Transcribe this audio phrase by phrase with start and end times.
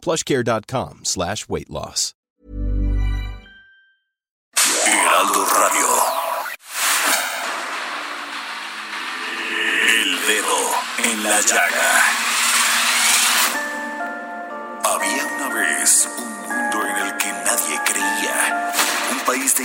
[0.00, 2.14] plushcare.com slash weight loss.
[4.86, 5.88] Heraldo Radio.
[9.88, 10.60] El dedo
[11.04, 11.92] en la llaga.
[14.84, 16.29] Había una vez un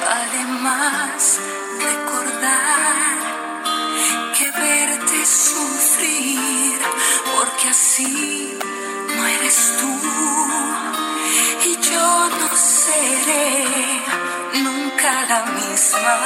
[0.00, 1.38] Vale más
[1.78, 3.18] recordar
[4.36, 6.80] que verte sufrir,
[7.34, 8.58] porque así
[9.16, 10.00] no eres tú
[11.64, 14.02] y yo no seré
[14.62, 16.16] nunca la misma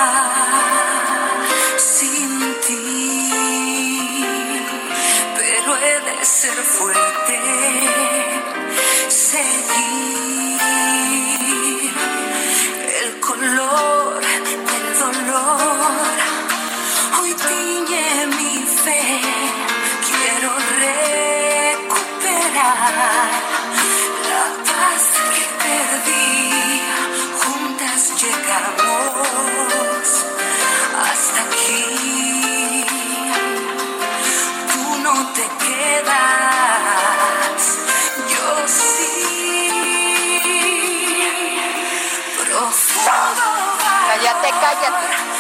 [1.77, 4.25] sin ti.
[5.37, 7.41] Pero he de ser fuerte,
[9.09, 10.44] seguir
[18.85, 19.01] fe,
[20.07, 20.51] quiero
[20.85, 21.95] recuperar
[24.31, 25.03] la paz
[25.35, 26.37] que perdí.
[27.41, 30.07] Juntas llegamos
[31.07, 32.85] hasta aquí.
[34.73, 36.83] Tú no te quedas,
[38.33, 39.13] yo sí.
[42.39, 43.45] Profundo
[44.09, 45.34] Cállate, cállate.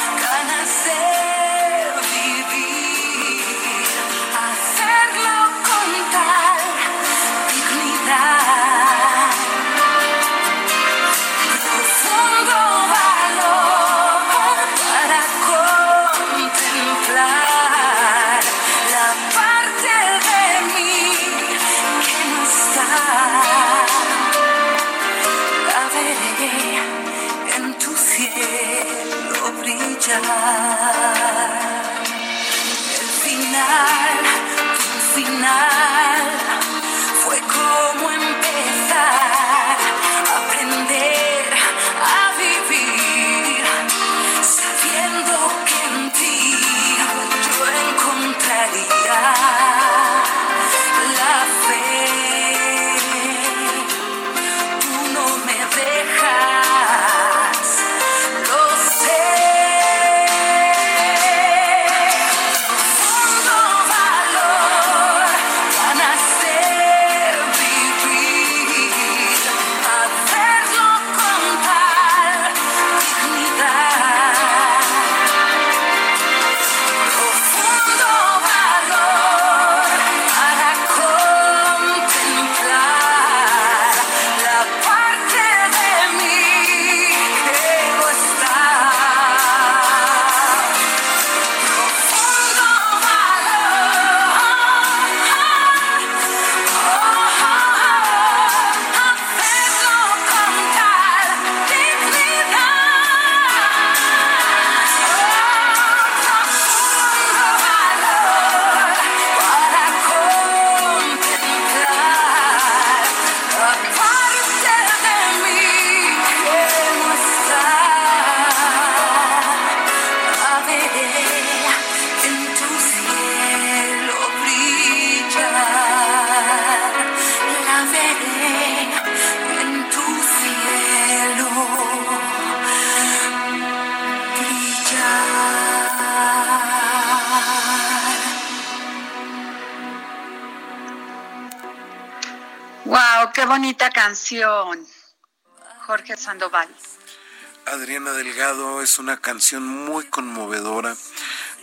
[147.66, 150.96] Adriana Delgado es una canción muy conmovedora.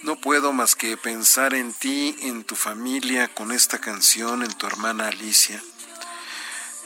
[0.04, 4.66] No puedo más que pensar en ti, en tu familia, con esta canción, en tu
[4.66, 5.62] hermana Alicia.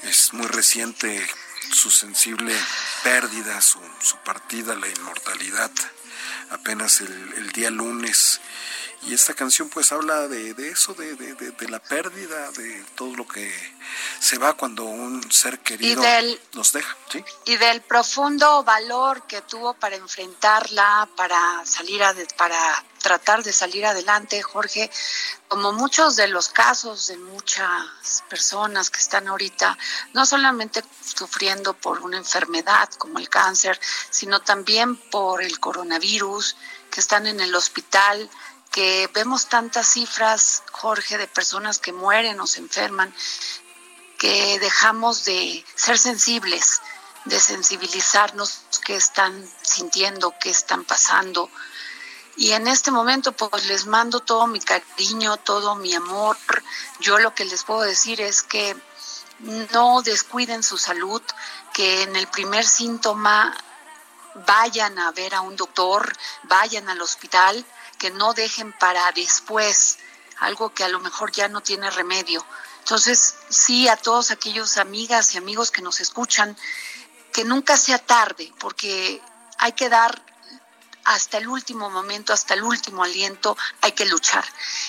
[0.04, 1.26] Es muy reciente
[1.72, 2.56] su sensible
[3.04, 5.72] pérdida, su, su partida, la inmortalidad,
[6.50, 8.42] apenas el día lunes.
[9.04, 13.16] Y esta canción pues habla de, de eso, de, de, de, la pérdida, de todo
[13.16, 13.52] lo que
[14.20, 16.02] se va cuando un ser querido
[16.54, 16.98] nos deja.
[17.12, 17.24] ¿sí?
[17.46, 23.86] Y del profundo valor que tuvo para enfrentarla, para salir a, para tratar de salir
[23.86, 24.90] adelante, Jorge,
[25.48, 29.78] como muchos de los casos de muchas personas que están ahorita,
[30.14, 30.84] no solamente
[31.16, 36.56] sufriendo por una enfermedad como el cáncer, sino también por el coronavirus,
[36.90, 38.30] que están en el hospital,
[38.76, 43.16] que vemos tantas cifras, Jorge, de personas que mueren o se enferman,
[44.18, 46.82] que dejamos de ser sensibles,
[47.24, 51.50] de sensibilizarnos qué están sintiendo, qué están pasando.
[52.36, 56.36] Y en este momento pues les mando todo mi cariño, todo mi amor.
[57.00, 58.76] Yo lo que les puedo decir es que
[59.72, 61.22] no descuiden su salud,
[61.74, 63.56] que en el primer síntoma
[64.46, 66.14] vayan a ver a un doctor,
[66.44, 67.66] vayan al hospital,
[67.98, 69.98] que no dejen para después
[70.40, 72.46] algo que a lo mejor ya no tiene remedio.
[72.80, 76.56] Entonces, sí, a todos aquellos amigas y amigos que nos escuchan,
[77.34, 79.22] que nunca sea tarde, porque
[79.58, 80.22] hay que dar
[81.06, 84.44] hasta el último momento, hasta el último aliento, hay que luchar.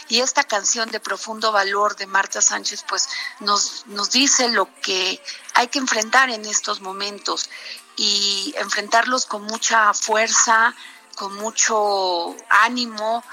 [0.09, 3.09] Y esta canción de profundo valor de Marta Sánchez, pues
[3.41, 5.23] nos, nos dice lo que
[5.55, 7.51] hay que enfrentar en estos momentos
[7.97, 10.75] y enfrentarlos con mucha fuerza,
[11.17, 13.25] con mucho ánimo,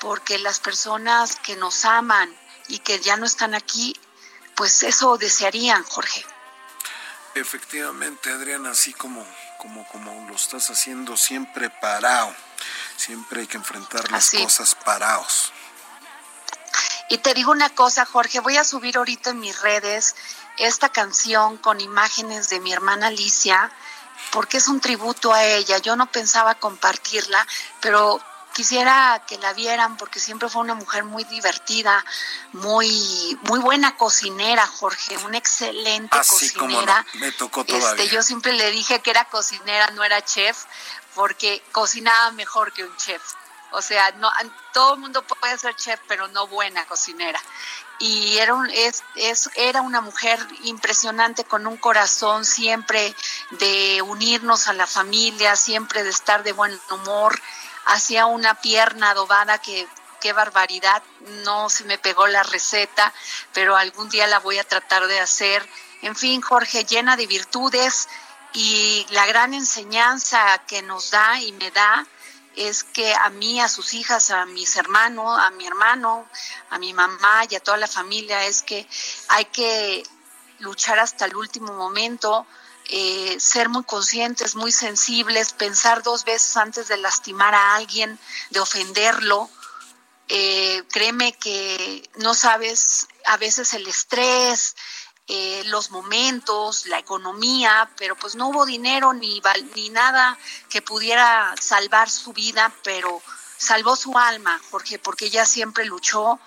[0.00, 2.34] porque las personas que nos aman
[2.68, 3.94] y que ya no están aquí,
[4.54, 6.24] pues eso desearían, Jorge.
[7.34, 9.26] Efectivamente, Adriana, así como,
[9.58, 12.34] como, como lo estás haciendo, siempre parado.
[12.96, 15.52] Siempre hay que enfrentar las cosas parados.
[17.10, 20.14] Y te digo una cosa, Jorge, voy a subir ahorita en mis redes
[20.56, 23.70] esta canción con imágenes de mi hermana Alicia,
[24.34, 25.78] porque es un tributo a ella.
[25.78, 27.46] Yo no pensaba compartirla,
[27.80, 28.20] pero
[28.52, 32.04] quisiera que la vieran porque siempre fue una mujer muy divertida,
[32.52, 37.06] muy muy buena cocinera, Jorge, una excelente Así cocinera.
[37.12, 38.04] Como me tocó este, todavía.
[38.06, 40.64] yo siempre le dije que era cocinera, no era chef,
[41.14, 43.22] porque cocinaba mejor que un chef.
[43.72, 44.30] O sea, no
[44.72, 47.40] todo el mundo puede ser chef, pero no buena cocinera
[47.98, 53.14] y era, un, es, es, era una mujer impresionante con un corazón siempre
[53.52, 57.40] de unirnos a la familia, siempre de estar de buen humor.
[57.86, 59.86] Hacía una pierna adobada que
[60.20, 61.02] qué barbaridad,
[61.44, 63.12] no se me pegó la receta,
[63.52, 65.68] pero algún día la voy a tratar de hacer.
[66.02, 68.08] En fin, Jorge, llena de virtudes
[68.54, 72.06] y la gran enseñanza que nos da y me da
[72.56, 76.28] es que a mí, a sus hijas, a mis hermanos, a mi hermano,
[76.70, 78.86] a mi mamá y a toda la familia, es que
[79.28, 80.02] hay que
[80.58, 82.46] luchar hasta el último momento,
[82.88, 88.18] eh, ser muy conscientes, muy sensibles, pensar dos veces antes de lastimar a alguien,
[88.50, 89.50] de ofenderlo.
[90.28, 94.74] Eh, créeme que no sabes a veces el estrés,
[95.26, 99.40] eh, los momentos, la economía, pero pues no hubo dinero ni,
[99.74, 100.38] ni nada
[100.68, 103.22] que pudiera salvar su vida, pero
[103.56, 106.38] salvó su alma, Jorge, porque ella siempre luchó.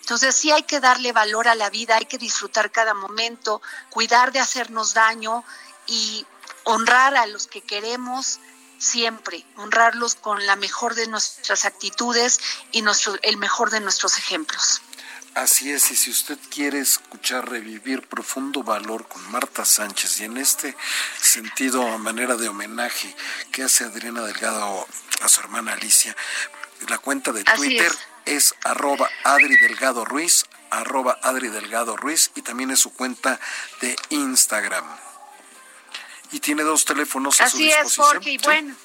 [0.00, 3.60] Entonces sí hay que darle valor a la vida, hay que disfrutar cada momento,
[3.90, 5.44] cuidar de hacernos daño
[5.86, 6.24] y
[6.64, 8.38] honrar a los que queremos
[8.78, 12.40] siempre, honrarlos con la mejor de nuestras actitudes
[12.72, 14.82] y nuestro, el mejor de nuestros ejemplos.
[15.34, 20.36] Así es, y si usted quiere escuchar revivir profundo valor con Marta Sánchez y en
[20.36, 20.76] este
[21.20, 23.14] sentido, a manera de homenaje
[23.52, 24.86] que hace Adriana Delgado
[25.22, 26.16] a su hermana Alicia,
[26.88, 27.92] la cuenta de Twitter
[28.24, 28.46] es.
[28.46, 28.54] es.
[28.64, 33.38] arroba Adri Delgado Ruiz, arroba Adri Delgado Ruiz y también es su cuenta
[33.80, 34.84] de Instagram.
[36.32, 38.06] Y tiene dos teléfonos a Así su disposición.
[38.06, 38.76] es, Jorge, y bueno.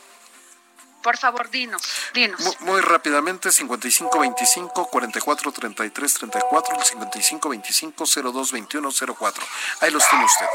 [1.06, 1.84] Por favor, dinos,
[2.16, 2.42] dinos.
[2.42, 9.46] Muy, muy rápidamente, 5525 4433 34, 5525 022104.
[9.82, 10.48] Ahí los tiene usted.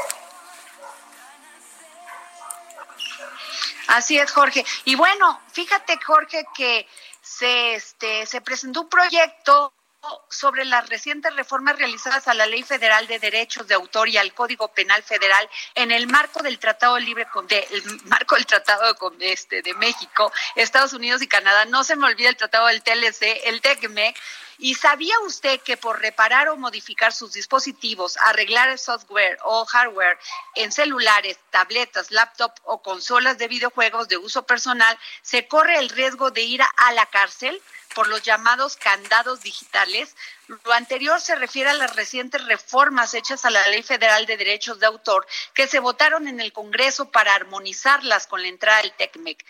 [3.87, 4.65] Así es, Jorge.
[4.83, 6.85] Y bueno, fíjate, Jorge, que
[7.21, 9.73] se, este, se presentó un proyecto
[10.29, 14.33] sobre las recientes reformas realizadas a la Ley Federal de Derechos de Autor y al
[14.33, 17.67] Código Penal Federal en el marco del Tratado Libre de,
[18.05, 21.65] marco del Tratado de, este, de México, Estados Unidos y Canadá.
[21.65, 24.17] No se me olvida el Tratado del TLC, el TECMEC
[24.63, 30.19] ¿Y sabía usted que por reparar o modificar sus dispositivos, arreglar el software o hardware
[30.53, 36.29] en celulares, tabletas, laptop o consolas de videojuegos de uso personal, se corre el riesgo
[36.29, 37.59] de ir a la cárcel?
[37.93, 40.15] por los llamados candados digitales.
[40.47, 44.79] Lo anterior se refiere a las recientes reformas hechas a la Ley Federal de Derechos
[44.79, 49.43] de Autor que se votaron en el Congreso para armonizarlas con la entrada del TECMEC.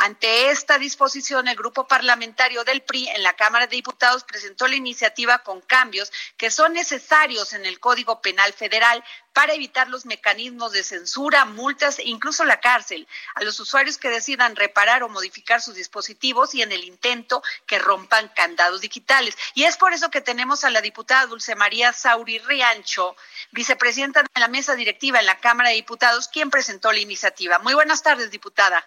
[0.00, 4.76] Ante esta disposición, el grupo parlamentario del PRI en la Cámara de Diputados presentó la
[4.76, 9.02] iniciativa con cambios que son necesarios en el Código Penal Federal
[9.32, 14.08] para evitar los mecanismos de censura, multas e incluso la cárcel a los usuarios que
[14.08, 19.36] decidan reparar o modificar sus dispositivos y en el intento que rompan candados digitales.
[19.54, 23.16] Y es por eso que tenemos a la diputada Dulce María Sauri Riancho,
[23.50, 27.58] vicepresidenta de la mesa directiva en la Cámara de Diputados, quien presentó la iniciativa.
[27.58, 28.86] Muy buenas tardes, diputada.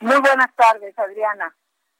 [0.00, 1.54] Muy buenas tardes, Adriana.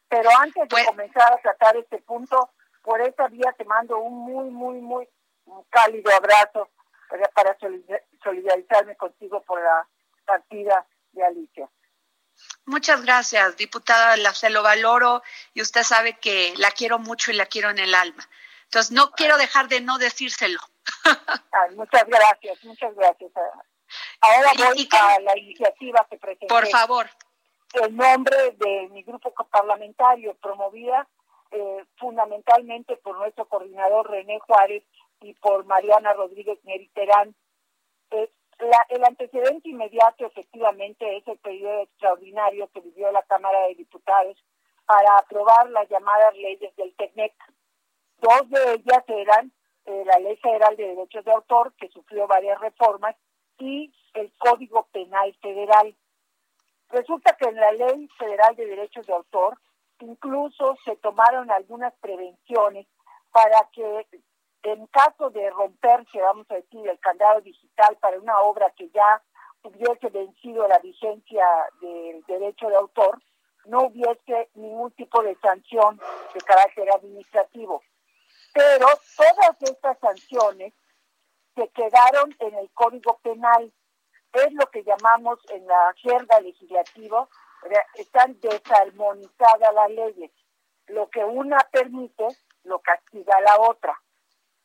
[0.08, 2.50] Pero antes de Pues- comenzar a tratar este punto,
[2.82, 5.08] por esa vía te mando un muy, muy, muy
[5.70, 6.68] cálido abrazo
[7.08, 9.86] para, para solidar- solidarizarme contigo por la
[10.24, 11.68] partida de Alicia.
[12.66, 15.22] Muchas gracias, diputada, la, se lo valoro
[15.52, 18.28] y usted sabe que la quiero mucho y la quiero en el alma.
[18.64, 20.58] Entonces, no quiero dejar de no decírselo.
[21.52, 23.30] Ay, muchas gracias, muchas gracias.
[24.20, 26.46] Ahora voy y a la iniciativa que presenté.
[26.46, 27.08] Por favor.
[27.82, 31.08] El nombre de mi grupo parlamentario, promovida
[31.50, 34.82] eh, fundamentalmente por nuestro coordinador René Juárez
[35.20, 37.34] y por Mariana Rodríguez Meriterán.
[38.10, 38.30] Eh,
[38.88, 44.36] el antecedente inmediato efectivamente es el periodo extraordinario que vivió la Cámara de Diputados
[44.86, 47.32] para aprobar las llamadas leyes del TECNEC.
[48.20, 49.52] Dos de ellas eran
[49.86, 53.16] eh, la Ley Federal de Derechos de Autor, que sufrió varias reformas,
[53.58, 55.94] y el Código Penal Federal.
[56.94, 59.58] Resulta que en la Ley Federal de Derechos de Autor
[59.98, 62.86] incluso se tomaron algunas prevenciones
[63.32, 64.06] para que
[64.62, 69.20] en caso de romperse, vamos a decir, el candado digital para una obra que ya
[69.64, 71.44] hubiese vencido la vigencia
[71.80, 73.20] del derecho de autor,
[73.64, 76.00] no hubiese ningún tipo de sanción
[76.32, 77.82] de carácter administrativo.
[78.52, 78.86] Pero
[79.16, 80.72] todas estas sanciones
[81.56, 83.72] se quedaron en el Código Penal
[84.40, 87.28] es lo que llamamos en la jerga legislativa,
[87.94, 90.30] están desarmonizadas las leyes.
[90.86, 92.26] Lo que una permite,
[92.64, 93.98] lo castiga la otra.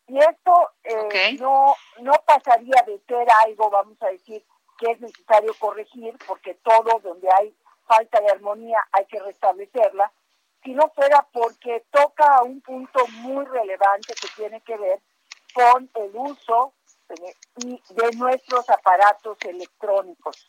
[0.08, 4.44] Y esto eh, no, no pasaría de ser algo, vamos a decir,
[4.80, 10.12] que es necesario corregir, porque todo donde hay falta de armonía hay que restablecerla,
[10.64, 15.00] si no fuera porque toca a un punto muy relevante que tiene que ver
[15.54, 16.74] con el uso
[17.58, 20.48] y de nuestros aparatos electrónicos.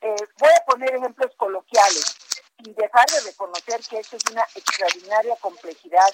[0.00, 2.16] Eh, voy a poner ejemplos coloquiales
[2.58, 6.08] y dejar de reconocer que esto es una extraordinaria complejidad,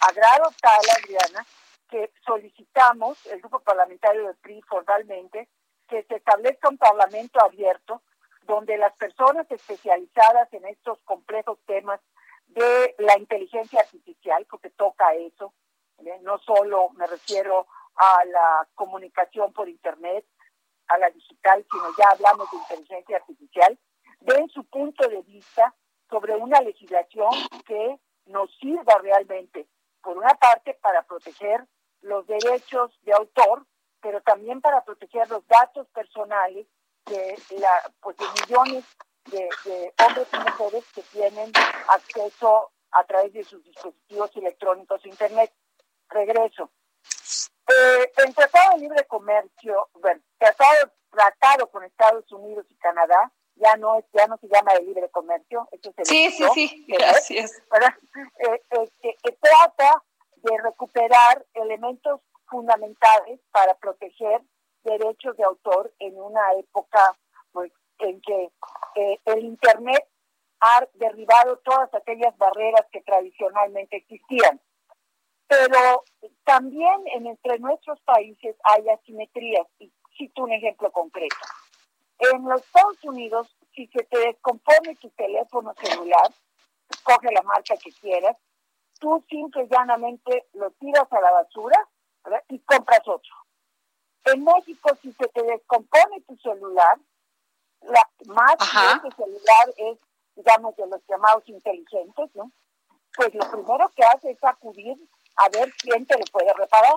[0.00, 1.46] a grado tal, Adriana,
[1.88, 5.48] que solicitamos, el grupo parlamentario del PRI formalmente,
[5.88, 8.02] que se establezca un parlamento abierto
[8.46, 12.00] donde las personas especializadas en estos complejos temas
[12.46, 15.52] de la inteligencia artificial, porque toca eso,
[15.98, 16.18] ¿eh?
[16.22, 20.26] no solo me refiero a la comunicación por Internet,
[20.88, 23.78] a la digital, sino ya hablamos de inteligencia artificial,
[24.20, 25.74] den su punto de vista
[26.10, 27.30] sobre una legislación
[27.66, 29.66] que nos sirva realmente,
[30.02, 31.66] por una parte, para proteger
[32.00, 33.66] los derechos de autor,
[34.00, 36.66] pero también para proteger los datos personales
[37.06, 38.84] de, la, pues de millones
[39.30, 39.48] de,
[40.06, 41.50] hombres y mujeres que tienen
[41.88, 45.52] acceso a través de sus dispositivos electrónicos a Internet.
[46.08, 46.70] Regreso.
[47.68, 53.76] Eh, el Tratado de Libre Comercio, bueno, tratado, tratado con Estados Unidos y Canadá, ya
[53.76, 57.62] no es, ya no se llama de libre comercio, eso se Sí, sí, sí, gracias.
[58.38, 60.02] Eh, eh, trata
[60.36, 64.42] de recuperar elementos fundamentales para proteger
[64.82, 67.16] derechos de autor en una época
[67.52, 68.50] pues, en que
[68.96, 70.06] eh, el Internet
[70.60, 74.60] ha derribado todas aquellas barreras que tradicionalmente existían.
[75.46, 76.04] Pero
[76.44, 79.66] también en entre nuestros países hay asimetrías.
[79.78, 81.36] Y cito un ejemplo concreto.
[82.18, 86.32] En los Estados Unidos, si se te descompone tu teléfono celular,
[86.88, 88.36] escoge la marca que quieras,
[89.00, 91.88] tú simple y llanamente lo tiras a la basura
[92.24, 92.42] ¿verdad?
[92.48, 93.34] y compras otro.
[94.26, 96.98] En México, si se te descompone tu celular,
[97.82, 99.98] la más que ese celular es,
[100.34, 102.50] digamos, de los llamados inteligentes, ¿no?
[103.14, 104.96] Pues lo primero que hace es acudir
[105.36, 106.94] a ver quién te lo puede reparar.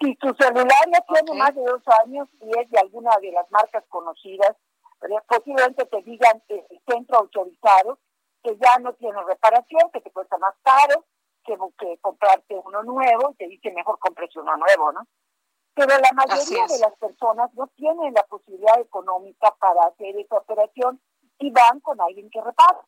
[0.00, 3.50] Si tu celular ya tiene más de dos años y es de alguna de las
[3.50, 4.56] marcas conocidas,
[5.00, 5.22] ¿verdad?
[5.28, 7.98] posiblemente te digan eh, el centro autorizado
[8.42, 11.04] que ya no tiene reparación, que te cuesta más caro,
[11.44, 15.06] que, que comprarte uno nuevo y te dice mejor compres uno nuevo, ¿no?
[15.74, 21.00] Pero la mayoría de las personas no tienen la posibilidad económica para hacer esa operación
[21.38, 22.80] y van con alguien que repara.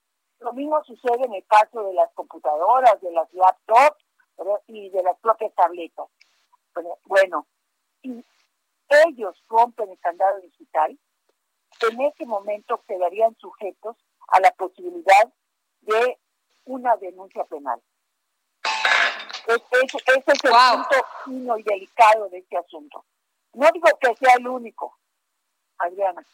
[0.42, 4.04] Lo mismo sucede en el caso de las computadoras, de las laptops
[4.66, 6.08] y de las propias tabletas.
[7.04, 7.46] Bueno,
[8.02, 8.24] si
[9.06, 10.98] ellos rompen el candado digital,
[11.88, 13.96] en ese momento quedarían sujetos
[14.28, 15.32] a la posibilidad
[15.82, 16.18] de
[16.64, 17.80] una denuncia penal.
[19.46, 23.04] Ese, es el punto fino y delicado de este asunto.
[23.54, 24.98] No digo que sea el único,
[25.78, 26.24] Adriana,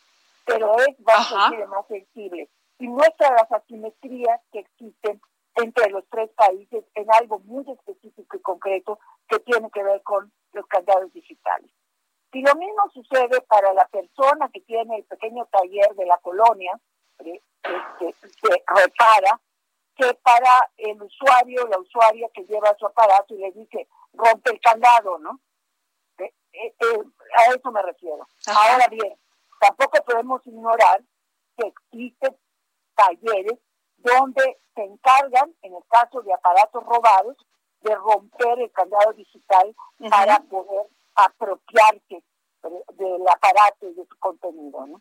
[0.44, 2.48] pero es bastante más sensible
[2.78, 5.20] y muestra las asimetrías que existen
[5.56, 10.32] entre los tres países en algo muy específico y concreto que tiene que ver con
[10.52, 11.70] los candados digitales.
[12.32, 16.78] Y lo mismo sucede para la persona que tiene el pequeño taller de la colonia,
[17.18, 17.42] que,
[17.98, 18.14] que
[18.66, 19.40] repara,
[19.96, 24.60] que para el usuario, la usuaria que lleva su aparato y le dice, rompe el
[24.60, 25.40] candado, ¿no?
[26.18, 27.02] Eh, eh, eh,
[27.36, 28.28] a eso me refiero.
[28.46, 29.18] Ahora bien,
[29.58, 31.02] tampoco podemos ignorar
[31.56, 32.36] que existen
[32.98, 33.58] talleres
[33.98, 37.36] donde se encargan, en el caso de aparatos robados,
[37.80, 39.74] de romper el candado digital
[40.10, 42.22] para poder apropiarse
[42.94, 44.86] del aparato y de su contenido.
[44.86, 45.00] ¿no?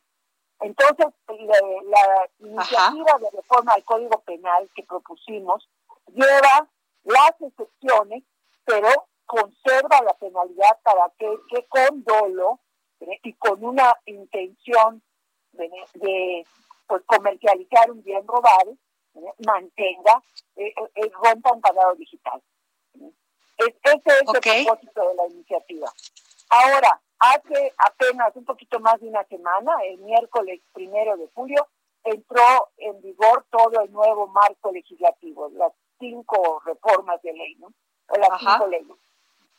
[0.59, 5.67] Entonces, la, iniciativa de reforma al Código Penal que propusimos
[6.07, 6.67] lleva
[7.03, 8.23] las excepciones,
[8.65, 12.59] pero conserva la penalidad para que, que con dolo
[12.99, 15.01] y con una intención
[15.53, 16.45] de,
[16.87, 18.75] pues, comercializar un bien robado,
[19.45, 20.21] mantenga,
[20.55, 22.41] eh, eh, rompa un pagado digital.
[23.57, 25.91] ese es el propósito de la iniciativa.
[26.49, 31.67] Ahora, hace apenas un poquito más de una semana, el miércoles primero de julio,
[32.03, 37.67] entró en vigor todo el nuevo marco legislativo, las cinco reformas de ley, ¿no?
[38.09, 38.95] O las cinco leyes.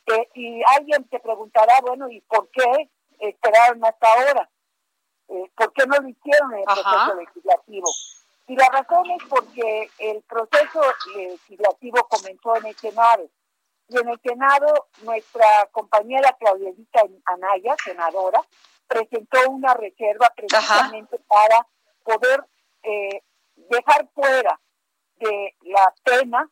[0.07, 4.49] Eh, y alguien te preguntará, bueno, ¿y por qué esperaron hasta ahora?
[5.29, 7.89] Eh, ¿Por qué no lo hicieron en el proceso legislativo?
[8.47, 10.81] Y la razón es porque el proceso
[11.15, 13.29] legislativo comenzó en el Senado.
[13.87, 18.41] Y en el Senado, nuestra compañera Claudielita Anaya, senadora,
[18.87, 21.67] presentó una reserva precisamente para
[22.03, 22.43] poder
[22.81, 23.21] eh,
[23.55, 24.59] dejar fuera
[25.17, 26.49] de la pena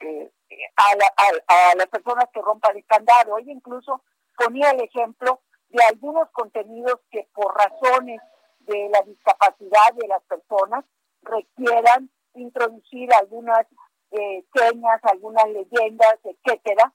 [0.00, 0.30] eh,
[0.76, 3.38] a, a, las personas que rompan el candado.
[3.38, 4.02] Ella incluso
[4.36, 8.20] ponía el ejemplo de algunos contenidos que por razones
[8.60, 10.84] de la discapacidad de las personas
[11.22, 13.66] requieran introducir algunas
[14.10, 16.92] eh, señas, algunas leyendas, etcétera,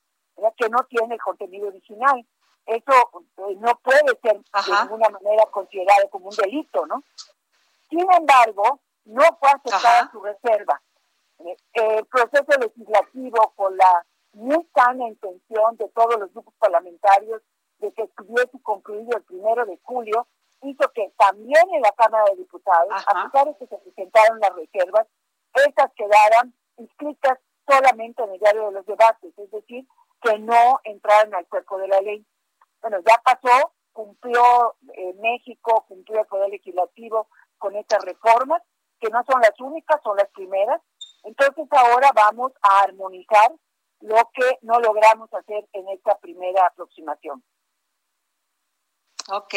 [0.57, 2.25] que no tiene el contenido original.
[2.65, 7.03] Eso eh, no puede ser de ninguna manera considerado como un delito, ¿no?
[7.89, 10.81] Sin embargo, no fue aceptada su reserva.
[11.39, 17.41] Eh, el proceso legislativo, con la muy sana intención de todos los grupos parlamentarios
[17.83, 20.25] de que estuviese concluido el primero de julio,
[20.61, 24.55] hizo que también en la Cámara de Diputados, a pesar de que se presentaron las
[24.55, 25.05] reservas,
[25.53, 29.85] estas quedaran inscritas solamente en el diario de los debates, es decir,
[30.21, 32.25] que no entraran al cuerpo de la ley.
[32.81, 38.61] Bueno, ya pasó, cumplió eh, México, cumplió el Poder Legislativo con estas reformas,
[38.99, 40.81] que no son las únicas, son las primeras.
[41.23, 43.51] Entonces ahora vamos a armonizar
[43.99, 47.43] lo que no logramos hacer en esta primera aproximación.
[49.29, 49.53] Ok,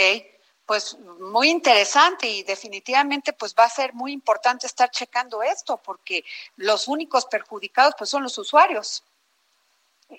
[0.65, 6.25] pues muy interesante y definitivamente pues va a ser muy importante estar checando esto porque
[6.57, 9.05] los únicos perjudicados pues son los usuarios.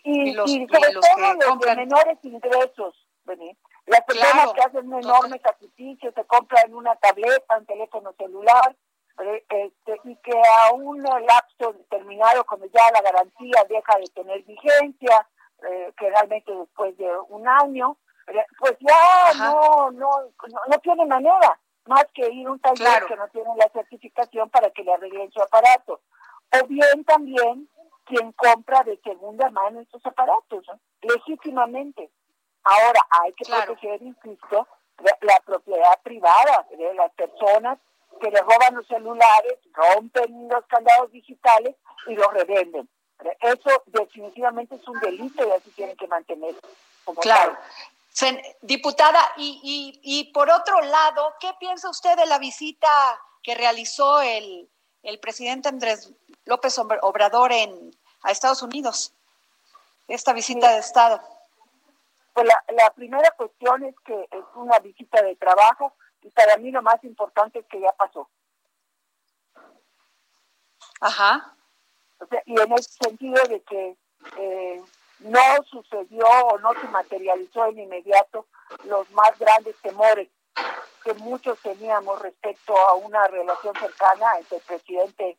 [0.04, 2.96] Y, los, sobre todo los de menores ingresos,
[3.86, 8.76] las personas que hacen un enorme sacrificio, se compran una tableta, un teléfono celular,
[9.20, 14.44] eh, este, y que a un lapso determinado, cuando ya la garantía deja de tener
[14.44, 15.28] vigencia,
[15.70, 17.98] eh, que realmente después de un año,
[18.60, 20.10] pues ya no, no,
[20.68, 24.70] no, tiene manera más que ir a un taller que no tiene la certificación para
[24.72, 26.02] que le arreglen su aparato.
[26.52, 27.70] O bien también
[28.06, 30.66] quien compra de segunda mano estos aparatos,
[31.02, 32.10] legítimamente.
[32.64, 34.68] Ahora hay que proteger, insisto,
[35.22, 37.78] la, propiedad privada de las personas
[38.20, 41.76] que le roban los celulares, rompen los candados digitales
[42.08, 42.90] y los revenden.
[43.40, 46.60] Eso definitivamente es un delito y así tienen que mantenerse.
[47.06, 47.58] Como claro.
[48.62, 52.88] Diputada, y, y, por otro lado, ¿qué piensa usted de la visita
[53.44, 54.70] que realizó el,
[55.04, 56.12] el presidente Andrés
[56.46, 59.14] López Obrador en, a Estados Unidos?
[60.08, 61.22] Esta visita de Estado.
[62.34, 66.72] Pues la, la primera cuestión es que es una visita de trabajo y para mí
[66.72, 68.28] lo más importante es que ya pasó.
[71.02, 71.56] Ajá.
[72.20, 73.96] O y en ese sentido de que
[74.38, 74.84] eh,
[75.20, 78.48] no sucedió o no se materializó en inmediato
[78.86, 80.30] los más grandes temores
[81.04, 85.38] que muchos teníamos respecto a una relación cercana entre el presidente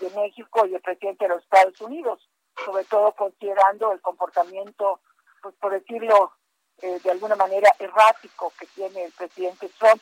[0.00, 2.28] de México y el presidente de los Estados Unidos,
[2.64, 5.00] sobre todo considerando el comportamiento,
[5.42, 6.32] pues por decirlo
[6.80, 10.00] eh, de alguna manera, errático que tiene el presidente Trump.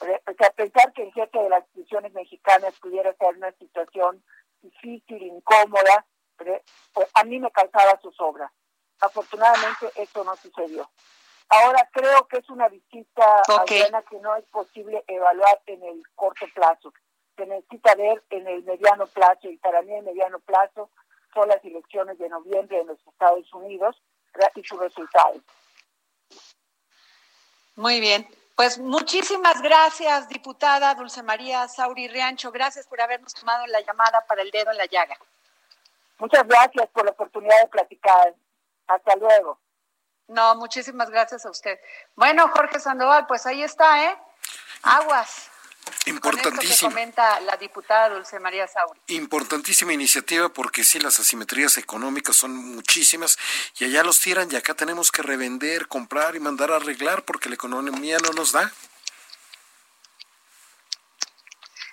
[0.00, 4.24] O sea, pensar que el jefe de las instituciones mexicanas pudiera estar una situación
[4.62, 6.06] difícil, incómoda,
[6.92, 8.52] pues a mí me causaba su sobra.
[9.00, 10.88] Afortunadamente eso no sucedió.
[11.48, 16.92] Ahora creo que es una visita que no es posible evaluar en el corto plazo.
[17.36, 20.90] Se necesita ver en el mediano plazo y para mí el mediano plazo
[21.34, 24.00] son las elecciones de noviembre en los Estados Unidos
[24.54, 25.42] y sus resultados.
[27.74, 28.28] Muy bien.
[28.54, 32.52] Pues muchísimas gracias, diputada Dulce María Sauri Riancho.
[32.52, 35.16] Gracias por habernos tomado la llamada para el dedo en la llaga.
[36.20, 38.34] Muchas gracias por la oportunidad de platicar.
[38.86, 39.58] Hasta luego.
[40.28, 41.78] No, muchísimas gracias a usted.
[42.14, 44.18] Bueno, Jorge Sandoval, pues ahí está, ¿eh?
[44.82, 45.50] Aguas.
[46.06, 46.90] Importantísima.
[46.90, 49.00] comenta la diputada Dulce María Sauri.
[49.08, 53.38] Importantísima iniciativa porque sí, las asimetrías económicas son muchísimas
[53.78, 57.48] y allá los tiran y acá tenemos que revender, comprar y mandar a arreglar porque
[57.48, 58.72] la economía no nos da.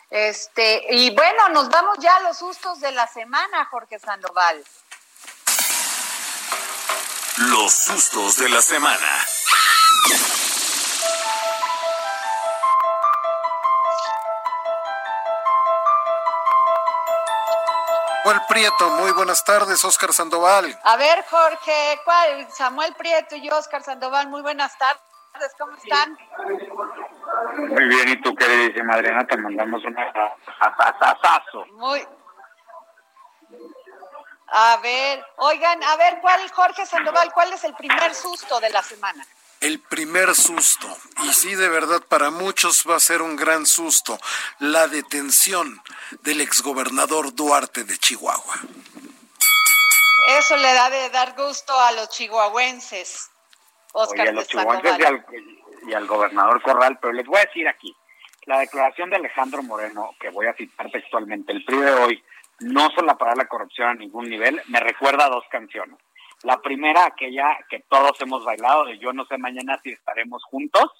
[0.10, 4.64] Este, y bueno, nos vamos ya a los sustos de la semana, Jorge Sandoval.
[7.38, 9.26] Los sustos de la semana.
[18.28, 20.78] Samuel Prieto, muy buenas tardes, Oscar Sandoval.
[20.84, 22.52] A ver, Jorge, ¿cuál?
[22.52, 25.02] Samuel Prieto y yo, Oscar Sandoval, muy buenas tardes,
[25.58, 26.18] ¿cómo están?
[27.70, 29.26] Muy bien, ¿y tú, queridísima Adriana?
[29.28, 31.66] Te mandamos un asazo.
[31.74, 32.06] Muy,
[34.50, 38.82] a ver, oigan, a ver, ¿cuál, Jorge Sandoval, cuál es el primer susto de la
[38.82, 39.26] semana?
[39.60, 40.88] El primer susto,
[41.24, 44.18] y sí, de verdad, para muchos va a ser un gran susto,
[44.60, 45.82] la detención
[46.22, 48.56] del exgobernador Duarte de Chihuahua.
[50.40, 53.32] Eso le da de dar gusto a los chihuahuenses.
[53.98, 55.26] Oscar Oye, a los chihuahuenses y al,
[55.88, 57.96] y al gobernador Corral, pero les voy a decir aquí,
[58.46, 62.24] la declaración de Alejandro Moreno, que voy a citar textualmente, el PRI de hoy,
[62.60, 65.98] no para la corrupción a ningún nivel, me recuerda a dos canciones.
[66.44, 70.92] La primera, aquella que todos hemos bailado, de Yo no sé mañana si estaremos juntos,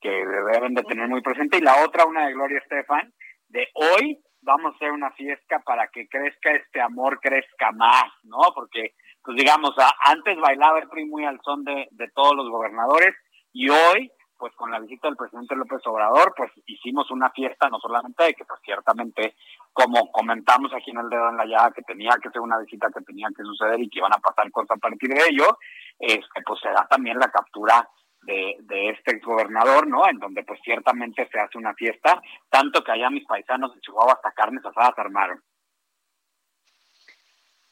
[0.00, 3.12] que deben de tener muy presente, y la otra, una de Gloria Estefan,
[3.48, 8.52] de hoy vamos a hacer una fiesta para que crezca este amor, crezca más, ¿no?
[8.54, 8.94] Porque,
[9.26, 13.14] pues digamos, antes bailaba el PRI muy al son de, de todos los gobernadores,
[13.52, 17.80] y hoy pues con la visita del presidente López Obrador, pues hicimos una fiesta, no
[17.80, 19.34] solamente de que pues ciertamente,
[19.72, 22.88] como comentamos aquí en el dedo en la llaga, que tenía que ser una visita
[22.94, 25.58] que tenía que suceder y que iban a pasar cosas a partir de ello,
[25.98, 27.88] este, pues se da también la captura
[28.22, 30.06] de, de este gobernador, ¿no?
[30.08, 34.14] En donde pues ciertamente se hace una fiesta, tanto que allá mis paisanos de Chihuahua
[34.14, 35.40] hasta carnes asadas armaron.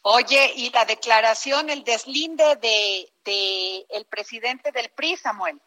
[0.07, 5.59] Oye, y la declaración, el deslinde de, de el presidente del PRI, Samuel.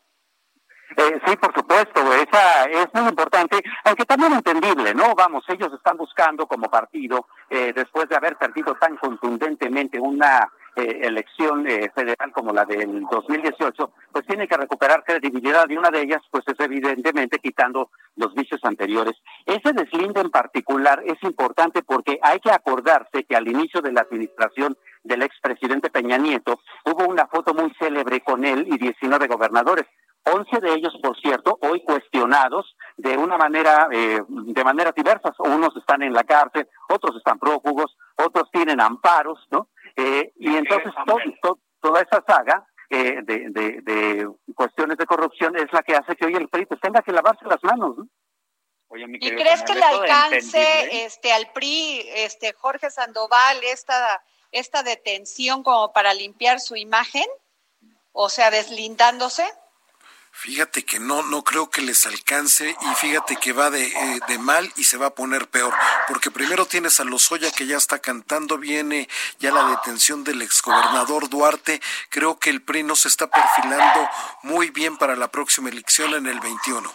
[0.96, 5.16] Eh, sí, por supuesto, esa es muy importante, aunque también entendible, ¿no?
[5.16, 10.48] Vamos, ellos están buscando como partido, eh, después de haber perdido tan contundentemente una
[10.78, 16.02] eh, elección federal como la del 2018, pues tiene que recuperar credibilidad y una de
[16.02, 19.16] ellas, pues es evidentemente quitando los vicios anteriores.
[19.46, 24.02] Ese deslinde en particular es importante porque hay que acordarse que al inicio de la
[24.02, 29.86] administración del expresidente Peña Nieto hubo una foto muy célebre con él y 19 gobernadores
[30.32, 35.34] 11 de ellos, por cierto, hoy cuestionados de una manera, eh, de maneras diversas.
[35.40, 39.70] Unos están en la cárcel, otros están prófugos, otros tienen amparos, ¿no?
[39.98, 40.94] Eh, y entonces
[41.82, 43.50] toda esa saga eh, de,
[43.82, 47.12] de, cuestiones de corrupción es la que hace que hoy el PRI pues, tenga que
[47.12, 48.08] lavarse las manos, ¿no?
[48.96, 55.92] ¿Y crees que le alcance este al PRI, este Jorge Sandoval, esta, esta detención como
[55.92, 57.26] para limpiar su imagen?
[58.14, 59.44] O sea, deslindándose.
[60.40, 64.38] Fíjate que no, no creo que les alcance y fíjate que va de, eh, de,
[64.38, 65.74] mal y se va a poner peor,
[66.08, 71.28] porque primero tienes a Lozoya que ya está cantando, viene ya la detención del exgobernador
[71.28, 74.08] Duarte, creo que el PRI no se está perfilando
[74.44, 76.94] muy bien para la próxima elección en el 21.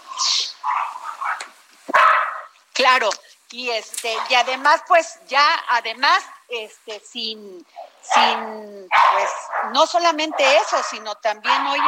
[2.75, 3.11] Claro,
[3.51, 7.67] y este, y además pues ya además este sin
[8.03, 9.31] sin pues
[9.73, 11.81] no solamente eso, sino también hoy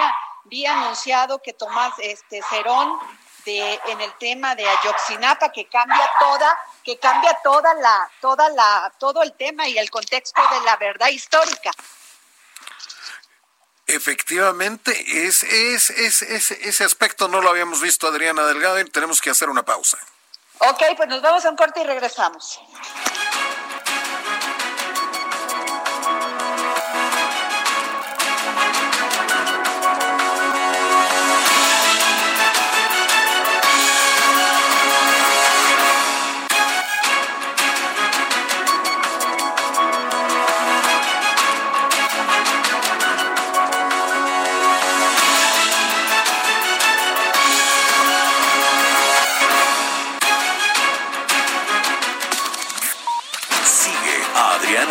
[0.44, 2.98] vi anunciado que Tomás este Cerón
[3.44, 8.92] de en el tema de Ayotzinapa que cambia toda, que cambia toda la, toda la,
[8.98, 11.70] todo el tema y el contexto de la verdad histórica.
[13.86, 19.28] Efectivamente, es, es, es, ese aspecto no lo habíamos visto, Adriana Delgado, y tenemos que
[19.28, 19.98] hacer una pausa.
[20.58, 22.60] Ok, pues nos vamos a un corte y regresamos.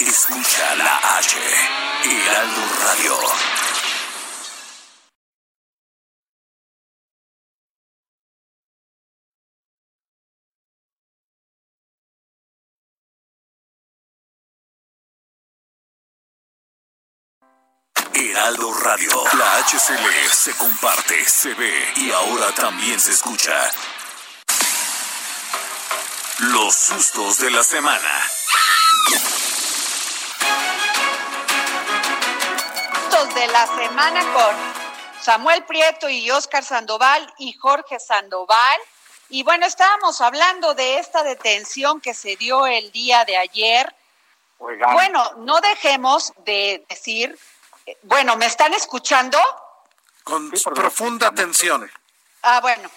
[0.00, 1.36] Escucha la H.
[2.04, 3.18] Heraldo Radio.
[18.14, 19.10] Heraldo Radio.
[19.34, 23.70] La HCL se comparte, se ve y ahora también se escucha.
[26.38, 28.30] Los sustos de la semana.
[33.40, 34.54] De la semana con
[35.22, 38.78] Samuel Prieto y Oscar Sandoval y Jorge Sandoval.
[39.30, 43.94] Y bueno, estábamos hablando de esta detención que se dio el día de ayer.
[44.58, 47.38] Bueno, no dejemos de decir,
[47.86, 49.38] eh, bueno, ¿me están escuchando?
[50.22, 51.90] Con profunda atención.
[52.42, 52.90] Ah, bueno,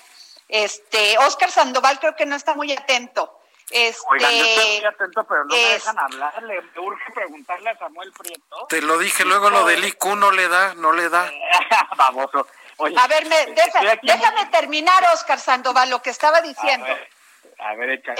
[0.49, 3.39] este, Oscar Sandoval creo que no está muy atento.
[3.73, 6.43] Este, Oigan, yo estoy muy atento, pero no me dejan hablar.
[6.43, 8.67] Le urge preguntarle a Samuel Prieto.
[8.69, 11.31] Te lo dije, luego lo del IQ no le da, no le da.
[11.97, 12.45] Baboso.
[12.97, 13.27] a ver,
[14.03, 16.85] déjame terminar, Oscar Sandoval, lo que estaba diciendo.
[17.57, 18.13] A ver, a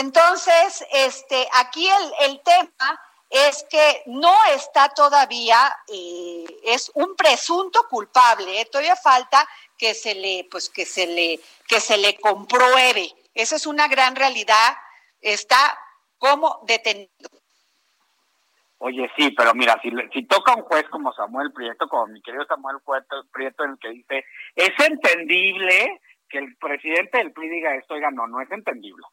[0.00, 7.86] entonces, este, aquí el, el tema es que no está todavía, eh, es un presunto
[7.88, 8.64] culpable, ¿eh?
[8.64, 13.14] todavía falta que se le, pues que se le, que se le compruebe.
[13.34, 14.76] Esa es una gran realidad
[15.20, 15.78] está
[16.18, 17.30] como detenido.
[18.78, 22.44] Oye, sí, pero mira, si, si toca un juez como Samuel Prieto, como mi querido
[22.46, 22.76] Samuel
[23.32, 28.10] Prieto, en el que dice, es entendible que el presidente del PRI diga esto, oiga,
[28.12, 29.04] no, no es entendible.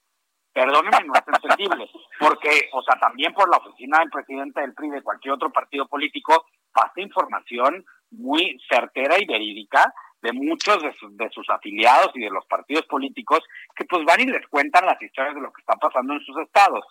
[0.54, 1.90] Perdóneme, no es entendible,
[2.20, 5.88] porque, o sea, también por la oficina del presidente del PRI de cualquier otro partido
[5.88, 9.94] político pasa información muy certera y verídica
[10.26, 13.44] de muchos de sus, de sus afiliados y de los partidos políticos
[13.76, 16.38] que pues van y les cuentan las historias de lo que está pasando en sus
[16.40, 16.84] estados.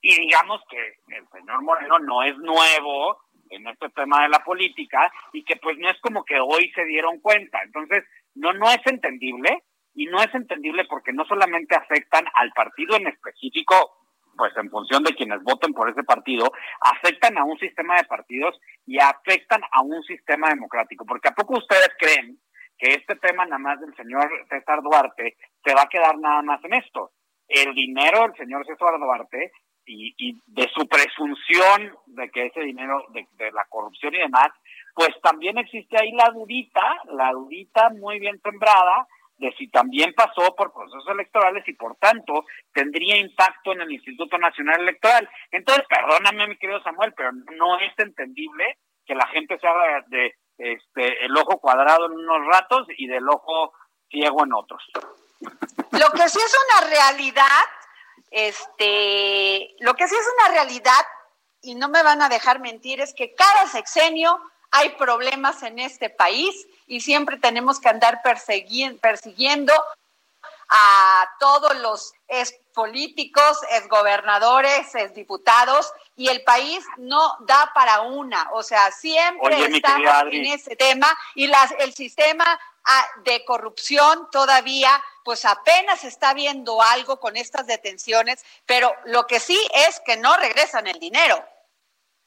[0.00, 0.78] Y digamos que
[1.16, 3.18] el señor Moreno no es nuevo
[3.50, 6.84] en este tema de la política y que pues no es como que hoy se
[6.84, 7.60] dieron cuenta.
[7.64, 12.96] Entonces, no, no es entendible y no es entendible porque no solamente afectan al partido
[12.96, 13.74] en específico,
[14.36, 18.60] pues en función de quienes voten por ese partido, afectan a un sistema de partidos
[18.86, 21.04] y afectan a un sistema democrático.
[21.04, 22.38] Porque ¿a poco ustedes creen
[22.78, 26.62] que este tema nada más del señor César Duarte se va a quedar nada más
[26.64, 27.12] en esto.
[27.48, 29.52] El dinero del señor César Duarte
[29.86, 34.48] y, y de su presunción de que ese dinero, de, de, la corrupción y demás,
[34.94, 39.06] pues también existe ahí la dudita, la dudita muy bien sembrada
[39.38, 44.38] de si también pasó por procesos electorales y por tanto tendría impacto en el Instituto
[44.38, 45.28] Nacional Electoral.
[45.50, 50.34] Entonces, perdóname mi querido Samuel, pero no es entendible que la gente se haga de
[50.58, 53.72] este, el ojo cuadrado en unos ratos y del ojo
[54.10, 54.82] ciego en otros.
[55.40, 57.64] Lo que sí es una realidad,
[58.30, 61.04] este, lo que sí es una realidad,
[61.62, 64.40] y no me van a dejar mentir, es que cada sexenio
[64.70, 69.72] hay problemas en este país y siempre tenemos que andar persiguiendo
[70.68, 78.02] a todos los ex políticos, ex gobernadores, ex diputados, y el país no da para
[78.02, 78.50] una.
[78.52, 82.44] O sea, siempre estamos en ese tema y las, el sistema
[82.84, 84.90] ah, de corrupción todavía,
[85.24, 90.36] pues apenas está viendo algo con estas detenciones, pero lo que sí es que no
[90.36, 91.42] regresan el dinero.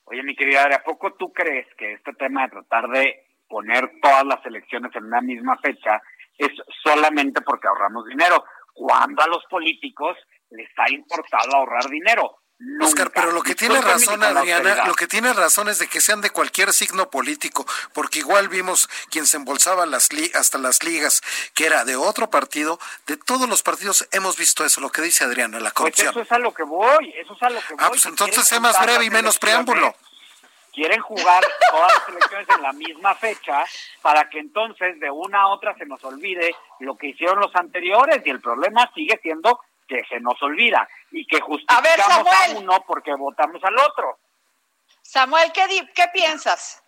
[0.05, 4.25] Oye, mi querida ¿a poco tú crees que este tema de tratar de poner todas
[4.25, 6.01] las elecciones en una misma fecha
[6.39, 6.51] es
[6.83, 8.43] solamente porque ahorramos dinero.
[8.73, 10.15] cuando a los políticos
[10.51, 12.39] les ha importado ahorrar dinero.
[12.81, 16.19] Oscar, pero lo que tiene razón Adriana, lo que tiene razón es de que sean
[16.19, 21.21] de cualquier signo político, porque igual vimos quien se embolsaba las hasta las ligas,
[21.53, 25.23] que era de otro partido, de todos los partidos hemos visto eso, lo que dice
[25.23, 26.09] Adriana, la pues corrupción.
[26.09, 27.77] eso es a lo que voy, eso es a lo que ah, voy.
[27.79, 29.95] Ah, pues entonces sea más breve y menos preámbulo.
[30.79, 33.65] Quieren jugar todas las elecciones en la misma fecha
[34.01, 38.21] para que entonces de una a otra se nos olvide lo que hicieron los anteriores
[38.23, 43.13] y el problema sigue siendo que se nos olvida y que justificamos a, uno porque
[43.13, 44.19] votamos al otro.
[45.01, 45.63] Samuel, ¿qué,
[45.93, 46.81] qué piensas?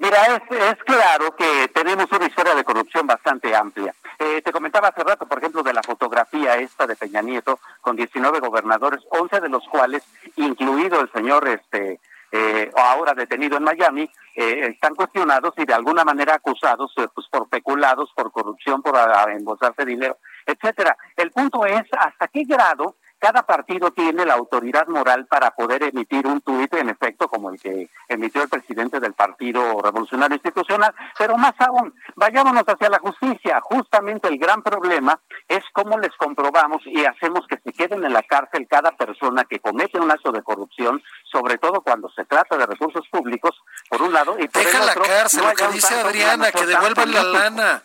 [0.00, 3.94] Mira, es, es, claro que tenemos una historia de corrupción bastante amplia.
[4.18, 7.94] Eh, te comentaba hace rato, por ejemplo, de la fotografía esta de Peña Nieto con
[7.94, 10.02] 19 gobernadores, 11 de los cuales,
[10.34, 12.00] incluido el señor este
[12.32, 17.26] eh, ahora detenido en Miami, eh, están cuestionados y de alguna manera acusados eh, pues
[17.28, 18.96] por peculados, por corrupción, por
[19.30, 20.96] embolsarse dinero, etcétera.
[21.16, 26.26] El punto es hasta qué grado cada partido tiene la autoridad moral para poder emitir
[26.26, 31.36] un tuit, en efecto, como el que emitió el presidente del Partido Revolucionario Institucional, pero
[31.36, 33.60] más aún, vayámonos hacia la justicia.
[33.60, 38.22] Justamente el gran problema es cómo les comprobamos y hacemos que se queden en la
[38.22, 42.64] cárcel cada persona que comete un acto de corrupción, sobre todo cuando se trata de
[42.64, 43.54] recursos públicos,
[43.90, 47.22] por un lado, y por Deja la cárcel, lo que dice Adriana, que devuelvan la
[47.22, 47.82] lana.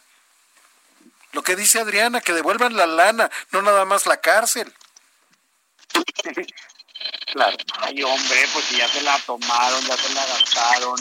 [1.33, 4.71] Lo que dice Adriana, que devuelvan la lana, no nada más la cárcel.
[7.31, 7.57] Claro.
[7.79, 10.99] Ay, hombre, pues ya se la tomaron, ya se la gastaron.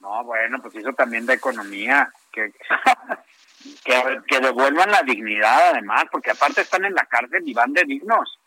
[0.00, 2.12] No, bueno, pues eso también de economía.
[2.32, 2.52] Que,
[3.84, 7.84] que, que devuelvan la dignidad, además, porque aparte están en la cárcel y van de
[7.84, 8.38] dignos.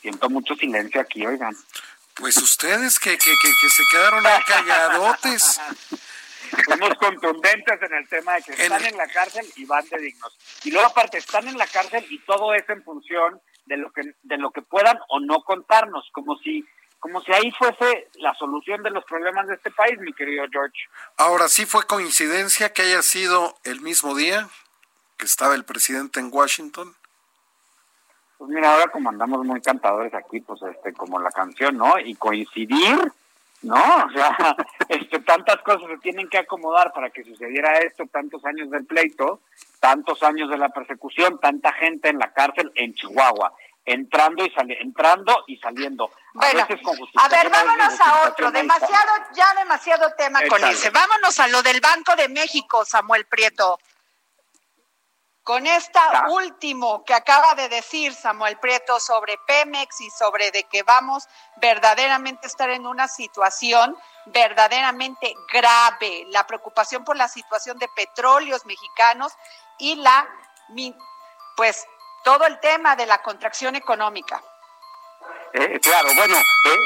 [0.00, 1.56] Siento mucho silencio aquí, oigan.
[2.14, 5.60] Pues ustedes que, que, que, que se quedaron ahí calladotes.
[6.64, 10.38] Fuimos contundentes en el tema de que están en la cárcel y van de dignos.
[10.64, 14.14] Y luego aparte están en la cárcel y todo es en función de lo que
[14.22, 16.64] de lo que puedan o no contarnos, como si
[17.00, 20.78] como si ahí fuese la solución de los problemas de este país, mi querido George.
[21.16, 24.48] Ahora sí fue coincidencia que haya sido el mismo día
[25.16, 26.94] que estaba el presidente en Washington.
[28.38, 31.98] Pues mira, ahora como andamos muy cantadores aquí, pues este como la canción, ¿no?
[31.98, 33.12] Y coincidir
[33.62, 34.36] no, o sea,
[34.88, 39.40] este, tantas cosas se tienen que acomodar para que sucediera esto, tantos años del pleito,
[39.80, 43.52] tantos años de la persecución, tanta gente en la cárcel en Chihuahua,
[43.84, 46.10] entrando y saliendo, entrando y saliendo.
[46.34, 50.90] Bueno, a, ver, vámonos a otro, demasiado, ya demasiado tema con ese.
[50.90, 53.78] Vámonos a lo del Banco de México, Samuel Prieto
[55.48, 60.82] con esta último que acaba de decir Samuel Prieto sobre Pemex y sobre de que
[60.82, 67.88] vamos verdaderamente a estar en una situación verdaderamente grave, la preocupación por la situación de
[67.96, 69.32] petróleos mexicanos
[69.78, 70.28] y la
[71.56, 71.86] pues
[72.24, 74.42] todo el tema de la contracción económica.
[75.54, 76.76] Eh, claro, bueno, eh,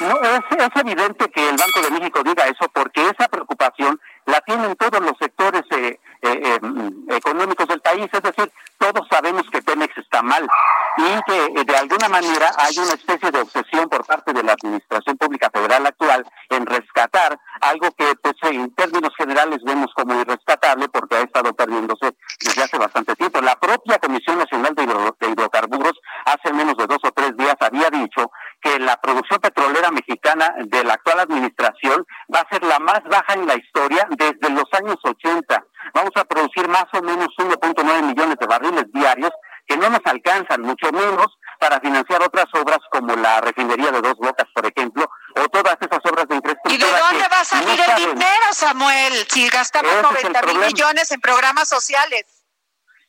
[0.00, 4.40] no, es, es, evidente que el Banco de México diga eso porque esa preocupación la
[4.42, 9.62] tienen todos los sectores eh, eh, em, económicos del país, es decir, todos sabemos que
[9.62, 10.48] Pemex está mal
[10.96, 14.52] y que eh, de alguna manera hay una especie de obsesión por parte de la
[14.52, 20.88] Administración Pública Federal actual en rescatar algo que pues en términos generales vemos como irrescatable
[20.88, 23.40] porque ha estado perdiéndose desde hace bastante tiempo.
[23.40, 24.82] La propia Comisión Nacional de,
[25.28, 28.30] Hidrocarburos hace menos de dos o tres días había dicho
[28.62, 33.34] que la producción petrolera mexicana de la actual administración va a ser la más baja
[33.34, 35.64] en la historia desde los años 80.
[35.94, 39.32] Vamos a producir más o menos 1.9 millones de barriles diarios
[39.66, 41.26] que no nos alcanzan, mucho menos
[41.58, 46.00] para financiar otras obras como la refinería de Dos Bocas, por ejemplo, o todas esas
[46.04, 46.74] obras de infraestructura.
[46.74, 51.20] ¿Y de dónde va a salir el dinero, Samuel, si gastamos 90 mil millones en
[51.20, 52.41] programas sociales?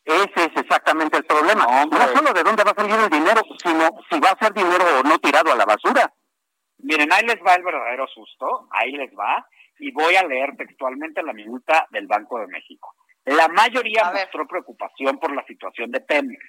[0.06, 1.66] Ese es exactamente el problema.
[1.86, 4.84] No solo de dónde va a salir el dinero, sino si va a ser dinero
[5.00, 6.12] o no tirado a la basura.
[6.80, 9.48] Miren, ahí les va el verdadero susto, ahí les va
[9.80, 12.96] y voy a leer textualmente la minuta del Banco de México.
[13.26, 16.44] La mayoría mostró preocupación por la situación de Pemex.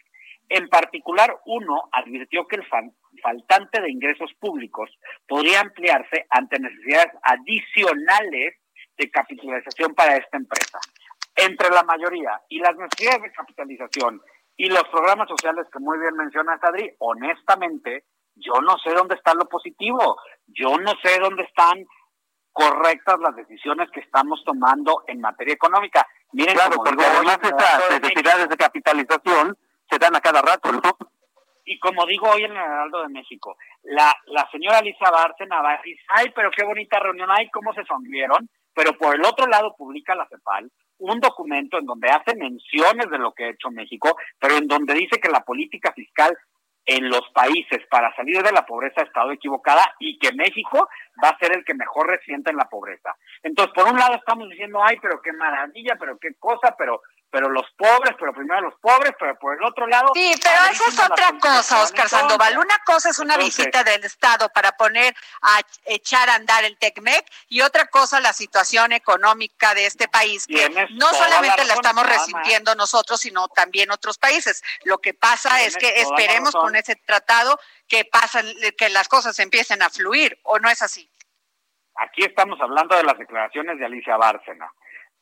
[0.48, 2.66] En particular, uno advirtió que el
[3.22, 4.90] faltante de ingresos públicos
[5.26, 8.56] podría ampliarse ante necesidades adicionales
[8.98, 10.78] de capitalización para esta empresa.
[11.36, 14.22] Entre la mayoría y las necesidades de capitalización
[14.56, 18.04] y los programas sociales que muy bien menciona Adri, honestamente,
[18.36, 20.16] yo no sé dónde está lo positivo,
[20.46, 21.84] yo no sé dónde están
[22.52, 26.06] correctas las decisiones que estamos tomando en materia económica.
[26.32, 29.58] Miren, claro, porque además estas necesidades de capitalización
[29.90, 30.80] se dan a cada rato, ¿no?
[31.64, 36.02] Y como digo hoy en el Heraldo de México, la, la señora Lisa Bárcena dice,
[36.08, 38.48] ay, pero qué bonita reunión, ay, cómo se sonrieron.
[38.74, 43.18] pero por el otro lado publica la CEPAL un documento en donde hace menciones de
[43.18, 46.36] lo que ha hecho México, pero en donde dice que la política fiscal
[46.86, 50.88] en los países para salir de la pobreza ha estado equivocada y que México
[51.22, 53.14] va a ser el que mejor resienta en la pobreza.
[53.42, 57.00] Entonces, por un lado estamos diciendo, ay, pero qué maravilla, pero qué cosa, pero
[57.34, 60.12] pero los pobres, pero primero los pobres, pero por el otro lado.
[60.14, 62.56] Sí, pero esa es otra cosa, Oscar Sandoval.
[62.56, 67.26] Una cosa es una visita del Estado para poner a echar a andar el TECMEC
[67.48, 72.76] y otra cosa la situación económica de este país, que no solamente la, estamos resintiendo
[72.76, 74.62] nosotros, sino también otros países.
[74.84, 77.58] Lo que pasa es que esperemos con ese tratado
[77.88, 78.46] que pasan,
[78.78, 81.10] que las cosas empiecen a fluir, ¿o no es así?
[81.96, 84.72] Aquí estamos hablando de las declaraciones de Alicia Bárcena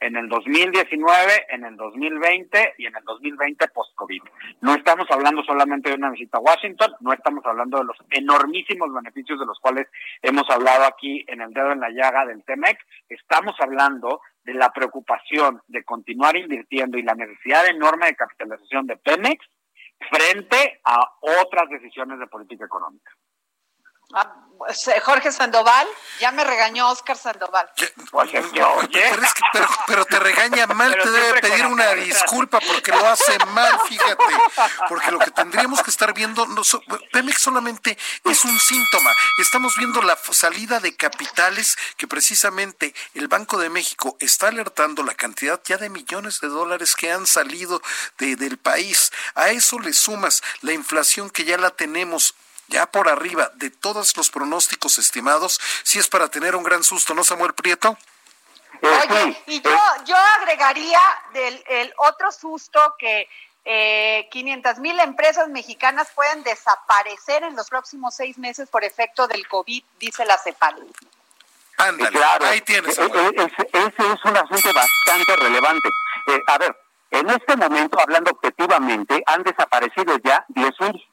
[0.03, 4.23] en el 2019, en el 2020 y en el 2020 post-COVID.
[4.61, 8.93] No estamos hablando solamente de una visita a Washington, no estamos hablando de los enormísimos
[8.93, 9.87] beneficios de los cuales
[10.21, 12.79] hemos hablado aquí en el dedo en la llaga del TEMEC,
[13.09, 18.97] estamos hablando de la preocupación de continuar invirtiendo y la necesidad enorme de capitalización de
[18.97, 19.47] Pemex
[20.11, 20.99] frente a
[21.43, 23.13] otras decisiones de política económica.
[24.13, 25.89] Ah, pues, eh, Jorge Sandoval,
[26.21, 27.69] ya me regañó Oscar Sandoval.
[29.87, 34.25] pero, te regaña mal, te debe pedir una disculpa porque lo hace mal, fíjate.
[34.89, 36.63] Porque lo que tendríamos que estar viendo, no,
[37.11, 39.11] Pemex solamente es un síntoma.
[39.39, 45.15] Estamos viendo la salida de capitales que precisamente el Banco de México está alertando la
[45.15, 47.83] cantidad ya de millones de dólares que han salido
[48.19, 49.11] del país.
[49.35, 52.37] A eso le sumas la inflación que ya la tenemos
[52.69, 57.15] ya por arriba de todos los pronósticos estimados, si es para tener un gran susto,
[57.15, 57.97] ¿no, Samuel Prieto?
[58.81, 61.01] Oye, y yo, yo agregaría
[61.33, 63.29] del el otro susto que
[63.65, 69.47] eh, 500 mil empresas mexicanas pueden desaparecer en los próximos seis meses por efecto del
[69.47, 70.85] COVID, dice la CEPAL.
[71.77, 72.99] Ándale, ahí tienes.
[72.99, 75.89] E, e, ese, es un asunto bastante relevante.
[76.29, 76.77] Eh, a ver,
[77.11, 81.12] en este momento, hablando objetivamente, han desaparecido ya 10 mil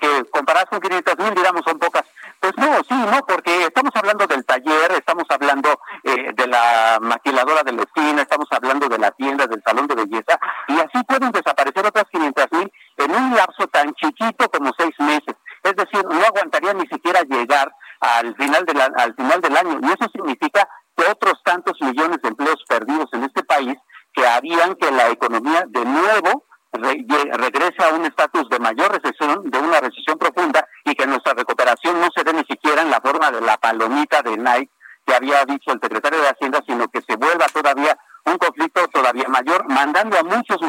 [0.00, 2.04] que comparadas con 500 mil, digamos, son pocas.
[2.40, 5.68] Pues no, sí, no, porque estamos hablando del taller, estamos hablando
[6.04, 9.94] eh, de la maquiladora de la esquina, estamos hablando de la tienda, del salón de
[9.94, 14.94] belleza, y así pueden desaparecer otras 500 mil en un lapso tan chiquito como seis
[14.98, 15.36] meses.
[15.62, 19.86] Es decir, no aguantaría ni siquiera llegar al final, de al final del año, y
[19.86, 20.66] eso significa
[20.96, 23.76] que otros tantos millones de empleos perdidos en este país
[24.12, 29.58] que harían que la economía de nuevo regrese a un estatus de mayor recesión, de
[29.58, 33.30] una recesión profunda, y que nuestra recuperación no se dé ni siquiera en la forma
[33.30, 34.70] de la palomita de Nike
[35.06, 39.26] que había dicho el secretario de Hacienda, sino que se vuelva todavía un conflicto todavía
[39.28, 40.59] mayor, mandando a muchos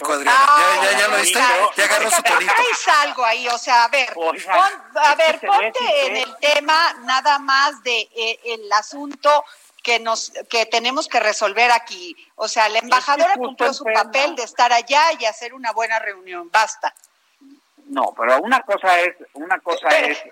[0.00, 0.46] catedrático, Adriana.
[0.82, 2.52] ya, ya, ya lo está, ya agarró su tonito.
[3.02, 4.08] algo ahí, o sea, a ver,
[4.94, 9.44] a ver, ponte en el tema nada más de eh, el asunto
[9.82, 12.16] que nos que tenemos que resolver aquí.
[12.36, 16.50] O sea, la embajadora cumplió su papel de estar allá y hacer una buena reunión.
[16.50, 16.94] Basta.
[17.90, 20.22] No, pero una cosa es, una cosa es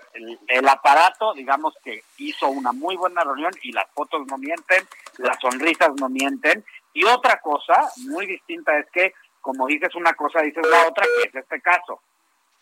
[0.47, 5.37] el, aparato, digamos que hizo una muy buena reunión y las fotos no mienten, las
[5.41, 6.63] sonrisas no mienten,
[6.93, 9.13] y otra cosa muy distinta es que,
[9.51, 12.01] como dices una cosa, dices la otra, que es este caso.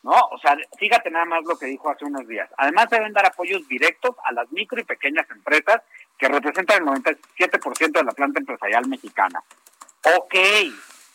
[0.03, 0.13] ¿No?
[0.31, 2.49] O sea, fíjate nada más lo que dijo hace unos días.
[2.57, 5.81] Además deben dar apoyos directos a las micro y pequeñas empresas
[6.17, 9.43] que representan el 97% de la planta empresarial mexicana.
[10.17, 10.35] Ok,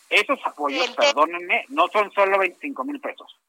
[0.09, 3.39] esos apoyos, perdónenme, no son solo 25 mil pesos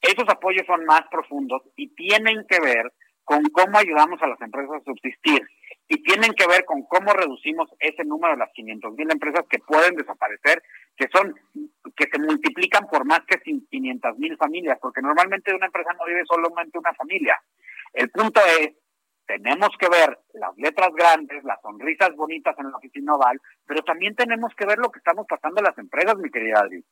[0.00, 2.92] esos apoyos son más profundos y tienen que ver
[3.24, 5.42] con cómo ayudamos a las empresas a subsistir
[5.88, 9.58] y tienen que ver con cómo reducimos ese número de las 500 mil empresas que
[9.58, 10.62] pueden desaparecer,
[10.98, 11.34] que son
[11.96, 16.24] que se multiplican por más que 500 mil familias, porque normalmente una empresa no vive
[16.26, 17.40] solamente una familia.
[17.92, 18.74] El punto es,
[19.26, 24.14] tenemos que ver las letras grandes, las sonrisas bonitas en la oficina oval, pero también
[24.14, 26.84] tenemos que ver lo que estamos pasando en las empresas, mi querida Adri.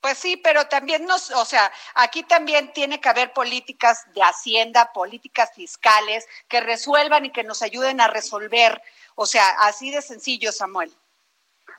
[0.00, 4.92] Pues sí, pero también nos, o sea, aquí también tiene que haber políticas de hacienda,
[4.94, 8.80] políticas fiscales que resuelvan y que nos ayuden a resolver.
[9.14, 10.90] O sea, así de sencillo, Samuel.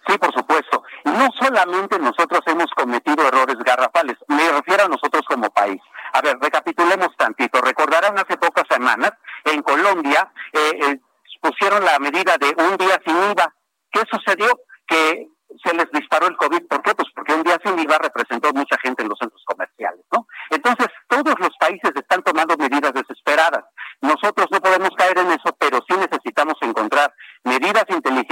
[0.07, 0.83] Sí, por supuesto.
[1.05, 5.81] No solamente nosotros hemos cometido errores garrafales, me refiero a nosotros como país.
[6.13, 7.61] A ver, recapitulemos tantito.
[7.61, 9.11] Recordarán hace pocas semanas,
[9.45, 10.99] en Colombia eh, eh,
[11.41, 13.53] pusieron la medida de un día sin IVA.
[13.91, 14.59] ¿Qué sucedió?
[14.87, 15.27] Que
[15.63, 16.67] se les disparó el COVID.
[16.67, 16.95] ¿Por qué?
[16.95, 20.27] Pues porque un día sin IVA representó mucha gente en los centros comerciales, ¿no?
[20.49, 23.65] Entonces, todos los países están tomando medidas desesperadas.
[24.01, 28.30] Nosotros no podemos caer en eso, pero sí necesitamos encontrar medidas inteligentes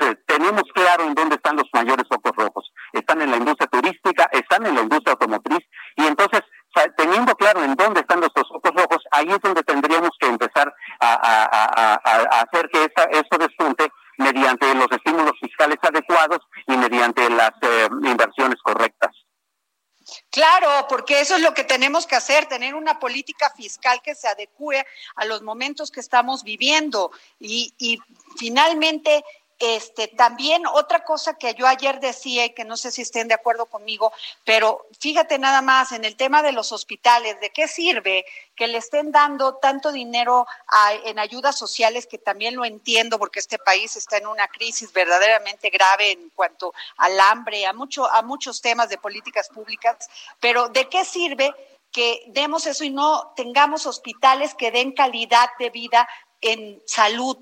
[0.00, 2.72] eh, tenemos claro en dónde están los mayores focos rojos.
[2.92, 5.60] Están en la industria turística, están en la industria automotriz,
[5.96, 6.40] y entonces,
[6.96, 11.94] teniendo claro en dónde están nuestros focos rojos, ahí es donde tendríamos que empezar a,
[12.40, 17.52] hacer que esa, eso despunte mediante los estímulos fiscales adecuados y mediante las
[18.02, 19.10] inversiones correctas.
[20.30, 24.28] Claro, porque eso es lo que tenemos que hacer, tener una política fiscal que se
[24.28, 24.84] adecue
[25.16, 27.10] a los momentos que estamos viviendo.
[27.38, 28.00] Y
[28.38, 29.22] finalmente,
[29.60, 33.34] este, también otra cosa que yo ayer decía y que no sé si estén de
[33.34, 34.10] acuerdo conmigo,
[34.42, 38.24] pero fíjate nada más en el tema de los hospitales, ¿de qué sirve
[38.56, 40.46] que le estén dando tanto dinero
[41.04, 45.68] en ayudas sociales, que también lo entiendo porque este país está en una crisis verdaderamente
[45.68, 50.08] grave en cuanto al hambre, a, mucho, a muchos temas de políticas públicas,
[50.40, 51.54] pero ¿de qué sirve
[51.92, 56.08] que demos eso y no tengamos hospitales que den calidad de vida
[56.40, 57.36] en salud,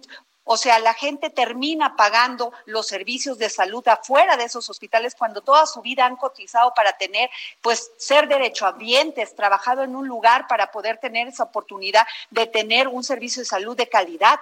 [0.50, 5.42] o sea, la gente termina pagando los servicios de salud afuera de esos hospitales cuando
[5.42, 7.28] toda su vida han cotizado para tener,
[7.60, 13.04] pues, ser derechohabientes, trabajado en un lugar para poder tener esa oportunidad de tener un
[13.04, 14.40] servicio de salud de calidad.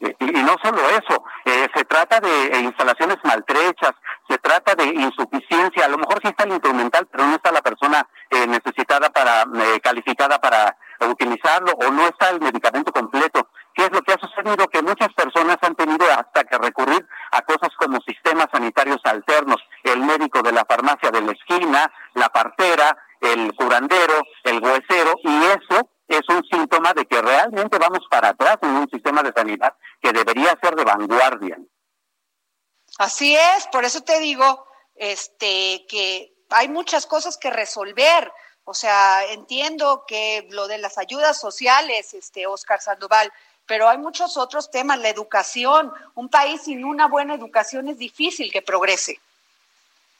[0.00, 3.92] Y, no solo eso, eh, se trata de eh, instalaciones maltrechas,
[4.28, 7.60] se trata de insuficiencia, a lo mejor sí está el instrumental, pero no está la
[7.60, 9.44] persona eh, necesitada para,
[9.82, 13.48] calificada para utilizarlo, o no está el medicamento completo.
[13.74, 14.66] ¿Qué es lo que ha sucedido?
[14.68, 20.00] Que muchas personas han tenido hasta que recurrir a cosas como sistemas sanitarios alternos, el
[20.00, 25.90] médico de la farmacia de la esquina, la partera, el curandero, el huesero, y eso
[26.16, 30.12] es un síntoma de que realmente vamos para atrás en un sistema de sanidad que
[30.12, 31.58] debería ser de vanguardia.
[32.98, 38.32] Así es, por eso te digo, este, que hay muchas cosas que resolver.
[38.64, 43.32] O sea, entiendo que lo de las ayudas sociales, este, Oscar Sandoval,
[43.66, 45.92] pero hay muchos otros temas, la educación.
[46.14, 49.20] Un país sin una buena educación es difícil que progrese.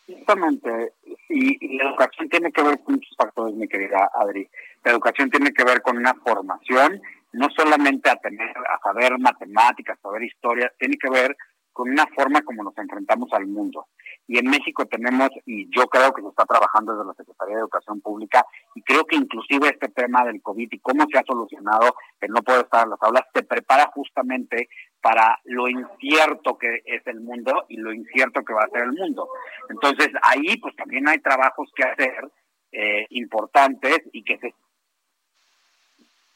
[0.07, 0.93] Exactamente,
[1.29, 4.49] y, la educación tiene que ver con muchos factores, mi querida Adri.
[4.85, 7.01] La educación tiene que ver con una formación,
[7.33, 11.37] no solamente a tener, a saber matemáticas, a saber historia, tiene que ver
[11.73, 13.87] con una forma como nos enfrentamos al mundo.
[14.27, 17.61] Y en México tenemos, y yo creo que se está trabajando desde la Secretaría de
[17.63, 21.95] Educación Pública, y creo que inclusive este tema del COVID y cómo se ha solucionado
[22.21, 24.69] que no puede estar en las aulas, te prepara justamente
[25.01, 28.93] para lo incierto que es el mundo y lo incierto que va a ser el
[28.93, 29.29] mundo.
[29.69, 32.31] Entonces ahí pues también hay trabajos que hacer
[32.73, 34.55] eh, importantes y que se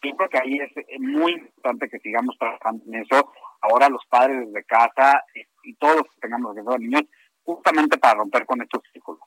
[0.04, 3.32] yo creo que ahí es muy importante que sigamos trabajando en eso.
[3.60, 5.24] Ahora los padres desde casa
[5.62, 7.04] y todos que tengamos que ser niños
[7.44, 9.22] justamente para romper con estos círculos.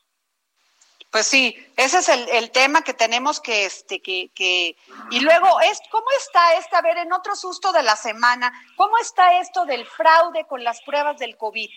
[1.09, 4.75] Pues sí, ese es el, tema que tenemos que, este, que, que,
[5.09, 8.97] y luego, es, ¿cómo está esta, a ver, en otro susto de la semana, cómo
[8.97, 11.69] está esto del fraude con las pruebas del COVID?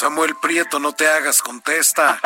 [0.00, 2.18] Samuel Prieto, no te hagas, contesta.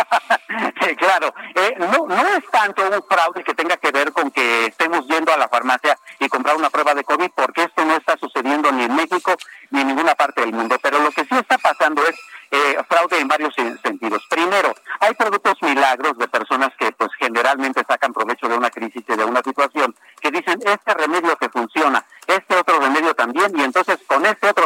[0.97, 5.05] claro, eh, no, no es tanto un fraude que tenga que ver con que estemos
[5.09, 8.70] yendo a la farmacia y comprar una prueba de COVID, porque esto no está sucediendo
[8.70, 9.35] ni en México
[9.70, 10.77] ni en ninguna parte del mundo.
[10.81, 12.14] Pero lo que sí está pasando es
[12.53, 13.53] eh, fraude en varios
[13.83, 14.25] sentidos.
[14.31, 19.16] Primero, hay productos milagros de personas que pues generalmente sacan provecho de una crisis y
[19.16, 23.99] de una situación, que dicen, este remedio que funciona, este otro remedio también, y entonces
[24.07, 24.63] con este otro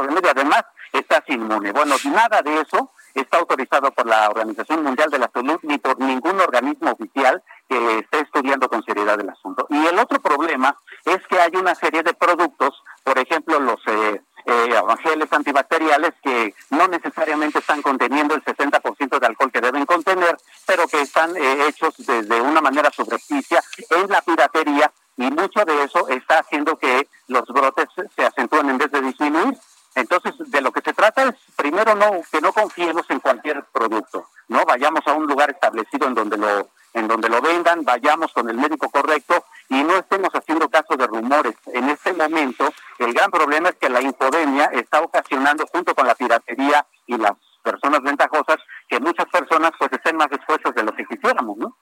[1.33, 1.72] inmune.
[1.72, 5.99] Bueno, nada de eso está autorizado por la Organización Mundial de la Salud ni por
[5.99, 9.66] ningún organismo oficial que esté estudiando con seriedad el asunto.
[9.70, 14.22] Y el otro problema es que hay una serie de productos, por ejemplo, los eh,
[14.49, 20.87] eh, antibacteriales que no necesariamente están conteniendo el 60% de alcohol que deben contener, pero
[20.89, 26.09] que están eh, hechos de, una manera subrepticia en la piratería y mucho de eso
[26.09, 29.59] está haciendo que los brotes se acentúen en vez de disminuir.
[29.95, 34.29] Entonces, de lo que se trata es, primero, no que no confiemos en cualquier producto,
[34.47, 38.49] no vayamos a un lugar establecido en donde lo en donde lo vendan, vayamos con
[38.49, 41.55] el médico correcto y no estemos haciendo caso de rumores.
[41.66, 46.14] En este momento, el gran problema es que la infodemia está ocasionando, junto con la
[46.14, 48.57] piratería y las personas ventajosas,
[48.89, 51.76] que muchas personas pues estén más expuestas de lo que quisiéramos, ¿no?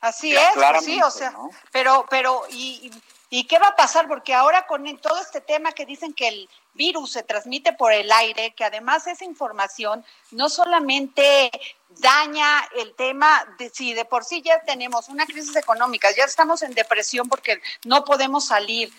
[0.00, 1.34] Así es, sí, o sea,
[1.70, 2.90] pero, pero, y,
[3.32, 4.08] ¿Y qué va a pasar?
[4.08, 8.12] Porque ahora con todo este tema que dicen que el virus se transmite por el
[8.12, 11.50] aire, que además esa información no solamente
[11.88, 16.62] daña el tema de si de por sí ya tenemos una crisis económica, ya estamos
[16.62, 18.92] en depresión porque no podemos salir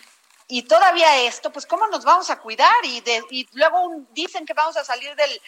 [0.48, 4.52] y todavía esto, pues cómo nos vamos a cuidar y, de, y luego dicen que
[4.52, 5.40] vamos a salir del,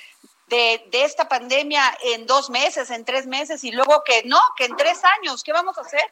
[0.47, 4.77] de, esta pandemia en dos meses, en tres meses y luego que no, que en
[4.77, 6.05] tres años, ¿qué vamos a hacer?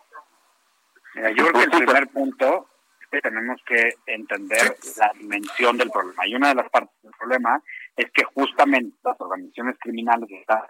[1.15, 2.67] Mira, yo creo que el primer punto
[3.13, 6.27] que tenemos que entender la dimensión del problema.
[6.27, 7.63] Y una de las partes del problema
[7.95, 10.65] es que justamente las organizaciones criminales están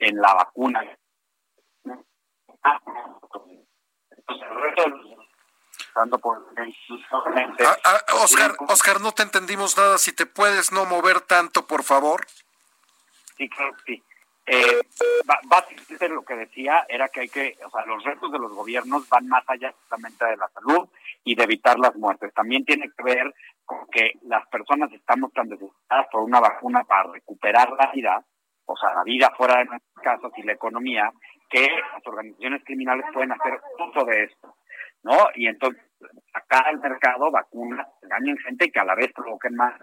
[0.00, 0.82] en la vacuna.
[2.64, 2.80] Ah,
[7.84, 9.96] ah, Oscar, Oscar, no te entendimos nada.
[9.98, 12.26] Si te puedes no mover tanto, por favor.
[13.36, 14.02] Sí, claro sí.
[14.46, 14.80] Eh,
[15.44, 19.08] básicamente lo que decía era que hay que, o sea, los retos de los gobiernos
[19.08, 20.88] van más allá justamente de la salud
[21.24, 22.32] y de evitar las muertes.
[22.34, 23.32] También tiene que ver
[23.64, 28.24] con que las personas estamos tan desesperadas por una vacuna para recuperar la vida,
[28.66, 31.12] o sea, la vida fuera de nuestras casas y la economía,
[31.48, 34.56] que las organizaciones criminales pueden hacer uso de esto,
[35.02, 35.16] ¿no?
[35.34, 35.82] Y entonces
[36.32, 39.74] acá al mercado vacunas engañen gente y que a la vez provoquen más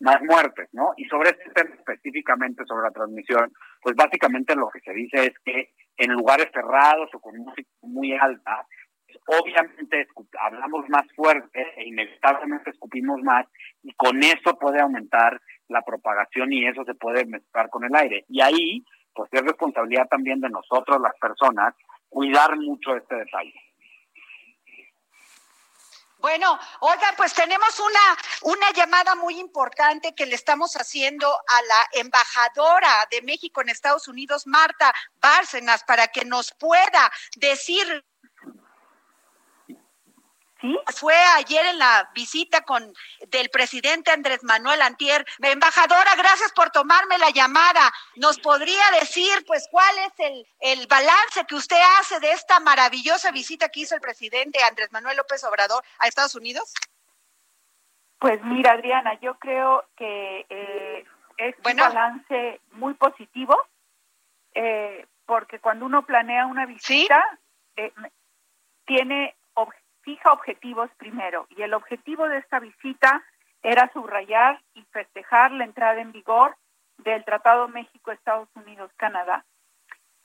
[0.00, 0.92] más muertes, ¿no?
[0.96, 5.38] Y sobre este tema específicamente sobre la transmisión, pues básicamente lo que se dice es
[5.44, 8.66] que en lugares cerrados o con música muy alta,
[9.26, 10.08] obviamente
[10.40, 13.46] hablamos más fuerte e inevitablemente escupimos más
[13.82, 18.24] y con eso puede aumentar la propagación y eso se puede mezclar con el aire.
[18.28, 21.74] Y ahí, pues es responsabilidad también de nosotros, las personas,
[22.08, 23.54] cuidar mucho este detalle.
[26.18, 32.00] Bueno, oiga, pues tenemos una, una llamada muy importante que le estamos haciendo a la
[32.00, 38.04] embajadora de México en Estados Unidos, Marta Bárcenas, para que nos pueda decir
[40.94, 42.92] fue ayer en la visita con
[43.28, 45.24] del presidente Andrés Manuel Antier.
[45.40, 47.92] Embajadora, gracias por tomarme la llamada.
[48.16, 53.30] ¿Nos podría decir, pues, cuál es el, el balance que usted hace de esta maravillosa
[53.32, 56.72] visita que hizo el presidente Andrés Manuel López Obrador a Estados Unidos?
[58.18, 61.04] Pues mira, Adriana, yo creo que eh,
[61.36, 63.56] es un balance muy positivo,
[64.54, 67.38] eh, porque cuando uno planea una visita,
[67.76, 67.92] eh,
[68.86, 69.34] tiene
[70.06, 73.24] fija objetivos primero y el objetivo de esta visita
[73.62, 76.56] era subrayar y festejar la entrada en vigor
[76.98, 79.44] del Tratado México-Estados Unidos-Canadá.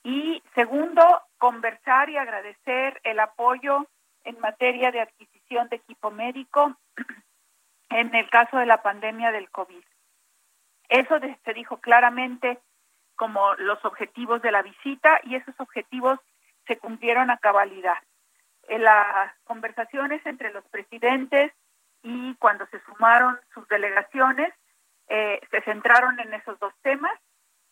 [0.03, 1.03] Y segundo,
[1.39, 3.87] conversar y agradecer el apoyo
[4.23, 6.77] en materia de adquisición de equipo médico
[7.89, 9.83] en el caso de la pandemia del COVID.
[10.89, 12.59] Eso se dijo claramente
[13.15, 16.19] como los objetivos de la visita y esos objetivos
[16.67, 17.97] se cumplieron a cabalidad
[18.71, 21.51] en las conversaciones entre los presidentes
[22.03, 24.53] y cuando se sumaron sus delegaciones,
[25.09, 27.11] eh, se centraron en esos dos temas,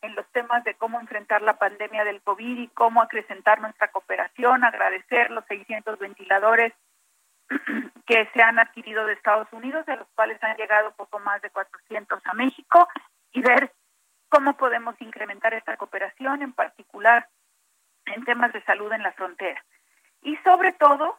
[0.01, 4.65] en los temas de cómo enfrentar la pandemia del COVID y cómo acrecentar nuestra cooperación,
[4.65, 6.73] agradecer los 600 ventiladores
[8.05, 11.49] que se han adquirido de Estados Unidos, de los cuales han llegado poco más de
[11.49, 12.89] 400 a México,
[13.31, 13.71] y ver
[14.27, 17.29] cómo podemos incrementar esta cooperación, en particular
[18.05, 19.63] en temas de salud en la frontera
[20.21, 21.17] y sobre todo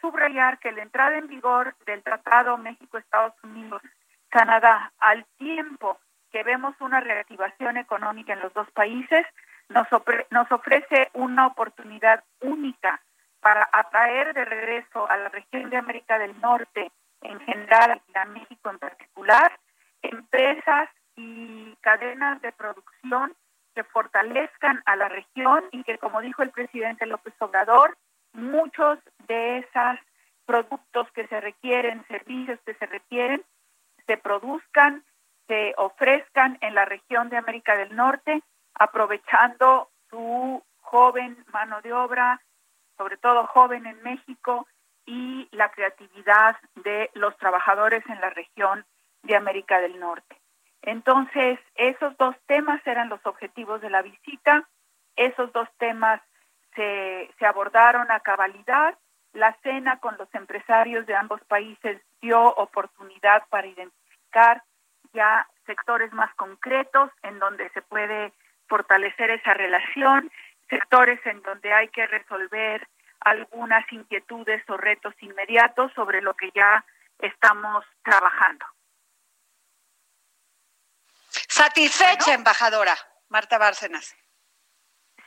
[0.00, 5.98] subrayar que la entrada en vigor del Tratado México-Estados Unidos-Canadá al tiempo
[6.30, 9.24] que vemos una reactivación económica en los dos países,
[9.68, 9.86] nos,
[10.30, 13.00] nos ofrece una oportunidad única
[13.40, 16.90] para atraer de regreso a la región de América del Norte
[17.22, 19.58] en general y a México en particular,
[20.02, 23.34] empresas y cadenas de producción
[23.74, 27.96] que fortalezcan a la región y que, como dijo el presidente López Obrador,
[28.34, 29.98] muchos de esos
[30.44, 33.42] productos que se requieren, servicios que se requieren,
[34.06, 35.04] se produzcan,
[35.46, 38.42] se ofrezcan en la región de América del Norte,
[38.74, 42.40] aprovechando su joven mano de obra,
[42.98, 44.66] sobre todo joven en México,
[45.06, 48.84] y la creatividad de los trabajadores en la región
[49.22, 50.40] de América del Norte.
[50.82, 54.68] Entonces, esos dos temas eran los objetivos de la visita,
[55.16, 56.20] esos dos temas
[56.74, 58.96] se, se abordaron a cabalidad.
[59.32, 64.62] La cena con los empresarios de ambos países dio oportunidad para identificar
[65.12, 68.32] ya sectores más concretos en donde se puede
[68.68, 70.30] fortalecer esa relación,
[70.68, 72.86] sectores en donde hay que resolver
[73.20, 76.84] algunas inquietudes o retos inmediatos sobre lo que ya
[77.18, 78.66] estamos trabajando.
[81.30, 82.94] Satisfecha, embajadora
[83.28, 84.16] Marta Bárcenas.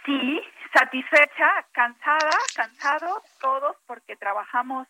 [0.06, 0.42] Sí,
[0.74, 4.88] satisfecha, cansada, cansados todos porque trabajamos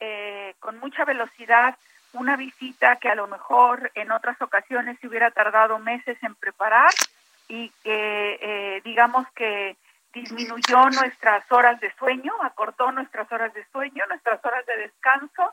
[0.00, 1.76] eh, con mucha velocidad
[2.12, 6.90] una visita que a lo mejor en otras ocasiones se hubiera tardado meses en preparar
[7.48, 9.76] y que eh, digamos que
[10.12, 15.52] disminuyó nuestras horas de sueño, acortó nuestras horas de sueño, nuestras horas de descanso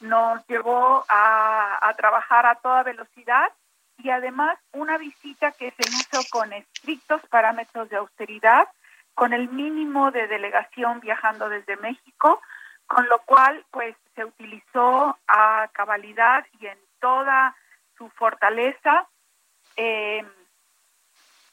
[0.00, 3.50] nos llevó a trabajar a toda velocidad
[3.98, 8.68] y además una visita que se hizo con estrictos parámetros de austeridad,
[9.14, 12.40] con el mínimo de delegación viajando desde México,
[12.86, 17.56] con lo cual pues se utilizó a cabalidad y en toda
[17.96, 19.06] su fortaleza
[19.76, 20.24] eh,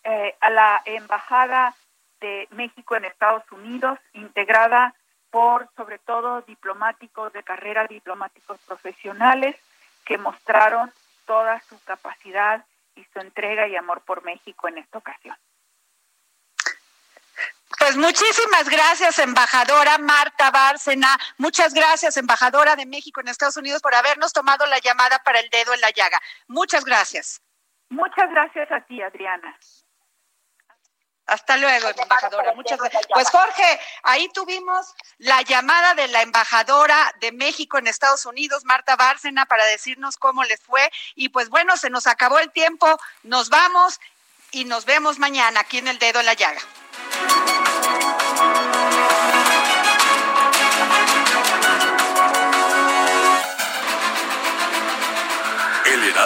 [0.04, 1.76] eh, a la embajada
[2.20, 4.94] de México en Estados Unidos, integrada
[5.30, 9.56] por sobre todo diplomáticos de carrera, diplomáticos profesionales
[10.06, 10.92] que mostraron
[11.26, 15.36] toda su capacidad y su entrega y amor por México en esta ocasión.
[17.82, 21.18] Pues muchísimas gracias, embajadora Marta Bárcena.
[21.40, 25.50] Muchas gracias, embajadora de México en Estados Unidos, por habernos tomado la llamada para el
[25.50, 26.22] dedo en la llaga.
[26.48, 27.42] Muchas gracias.
[27.90, 29.58] Muchas gracias a ti, Adriana.
[31.26, 32.54] Hasta luego, embajadora.
[32.54, 33.08] Muchas gracias.
[33.12, 38.96] Pues Jorge, ahí tuvimos la llamada de la embajadora de México en Estados Unidos, Marta
[38.96, 40.92] Bárcena, para decirnos cómo les fue.
[41.16, 43.00] Y pues bueno, se nos acabó el tiempo.
[43.24, 44.00] Nos vamos
[44.52, 46.62] y nos vemos mañana aquí en el dedo en la llaga.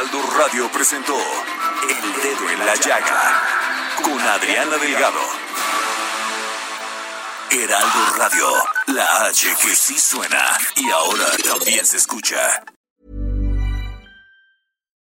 [0.05, 3.41] Heraldo Radio presentó El Dedo en la Llaga
[4.03, 5.19] con Adriana Delgado.
[7.49, 8.45] Heraldo Radio,
[8.87, 12.37] la H que sí suena y ahora también se escucha.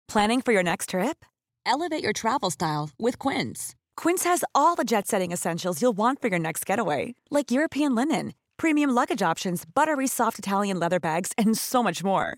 [0.07, 1.25] Planning for your next trip?
[1.65, 3.73] Elevate your travel style with Quince.
[3.97, 7.95] Quince has all the jet setting essentials you'll want for your next getaway, like European
[7.95, 12.37] linen, premium luggage options, buttery soft Italian leather bags, and so much more.